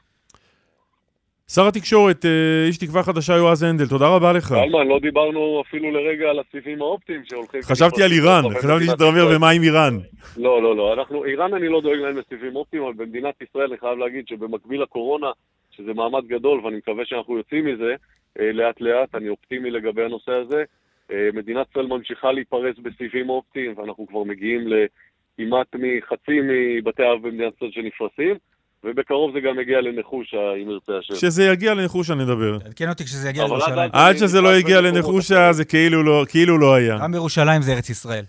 שר 1.55 1.67
התקשורת, 1.67 2.25
אה, 2.25 2.65
איש 2.67 2.77
תקווה 2.77 3.03
חדשה 3.03 3.33
יועז 3.33 3.63
הנדל, 3.63 3.87
תודה 3.87 4.07
רבה 4.07 4.33
לך. 4.33 4.47
קלמן, 4.47 4.87
לא 4.87 4.99
דיברנו 4.99 5.61
אפילו 5.67 5.91
לרגע 5.91 6.29
על 6.29 6.39
הסיבים 6.39 6.81
האופטיים 6.81 7.21
שהולכים... 7.29 7.61
חשבתי 7.61 8.03
על 8.03 8.11
איראן, 8.11 8.43
חשבתי 8.57 8.85
שאתה 8.85 9.03
אומר 9.03 9.27
ומה 9.35 9.49
עם 9.49 9.61
איראן. 9.61 9.97
לא, 10.37 10.63
לא, 10.63 10.75
לא, 10.75 10.93
אנחנו, 10.93 11.25
איראן 11.25 11.53
אני 11.53 11.67
לא 11.67 11.81
דואג 11.81 11.97
להם 11.97 12.17
לסיבים 12.17 12.55
אופטיים, 12.55 12.83
אבל 12.83 12.93
במדינת 12.93 13.35
ישראל 13.41 13.69
אני 13.69 13.77
חייב 13.77 13.97
להגיד 13.97 14.27
שבמקביל 14.27 14.81
לקורונה, 14.81 15.31
שזה 15.71 15.93
מעמד 15.93 16.27
גדול 16.27 16.59
ואני 16.63 16.77
מקווה 16.77 17.05
שאנחנו 17.05 17.37
יוצאים 17.37 17.65
מזה 17.65 17.95
לאט 18.39 18.81
לאט, 18.81 19.15
אני 19.15 19.29
אופטימי 19.29 19.71
לגבי 19.71 20.03
הנושא 20.03 20.31
הזה. 20.31 20.63
אה, 21.11 21.29
מדינת 21.33 21.67
ישראל 21.69 21.87
ממשיכה 21.87 22.31
להיפרס 22.31 22.75
בסיבים 22.77 23.29
אופטיים, 23.29 23.73
ואנחנו 23.77 24.07
כבר 24.07 24.23
מגיעים 24.23 24.61
לכמעט 24.67 25.67
מחצי 25.75 26.39
מבתי 26.43 27.03
אב 27.03 27.27
במדינת 27.27 27.53
ישראל 27.55 27.71
שנפרסים. 27.71 28.35
ובקרוב 28.83 29.31
זה 29.33 29.39
גם 29.39 29.59
יגיע 29.59 29.81
לנחושה, 29.81 30.53
אם 30.63 30.69
ירצה 30.69 30.91
השם. 30.99 31.13
כשזה 31.13 31.43
יגיע 31.45 31.73
לנחושה 31.73 32.15
נדבר. 32.15 32.59
תעדכן 32.59 32.89
אותי 32.89 33.03
כשזה 33.03 33.29
יגיע 33.29 33.43
לירושלים. 33.43 33.89
עד 33.93 34.17
שזה 34.17 34.41
לא 34.41 34.57
יגיע 34.57 34.81
לנחושה 34.81 35.53
זה 35.53 35.65
כאילו 35.65 36.03
לא, 36.03 36.25
כאילו 36.29 36.57
לא 36.57 36.73
היה. 36.73 36.97
גם 37.01 37.13
ירושלים 37.13 37.61
זה 37.61 37.73
ארץ 37.73 37.89
ישראל. 37.89 38.23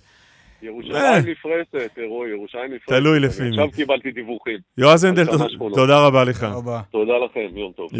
ירושלים 0.63 0.97
אה. 0.97 1.19
נפרסת, 1.19 1.99
רועי, 2.09 2.31
ירושלים 2.31 2.75
נפרסת. 2.75 2.89
תלוי 2.89 3.21
לפי 3.21 3.43
מי. 3.43 3.49
עכשיו 3.49 3.71
קיבלתי 3.71 4.11
דיווחים. 4.11 4.59
יועז 4.79 5.05
הנדל, 5.05 5.25
תודה 5.75 6.07
רבה 6.07 6.25
לך. 6.25 6.47
תודה 6.91 7.13
לכם, 7.25 7.57
יום 7.57 7.73
טוב. 7.73 7.91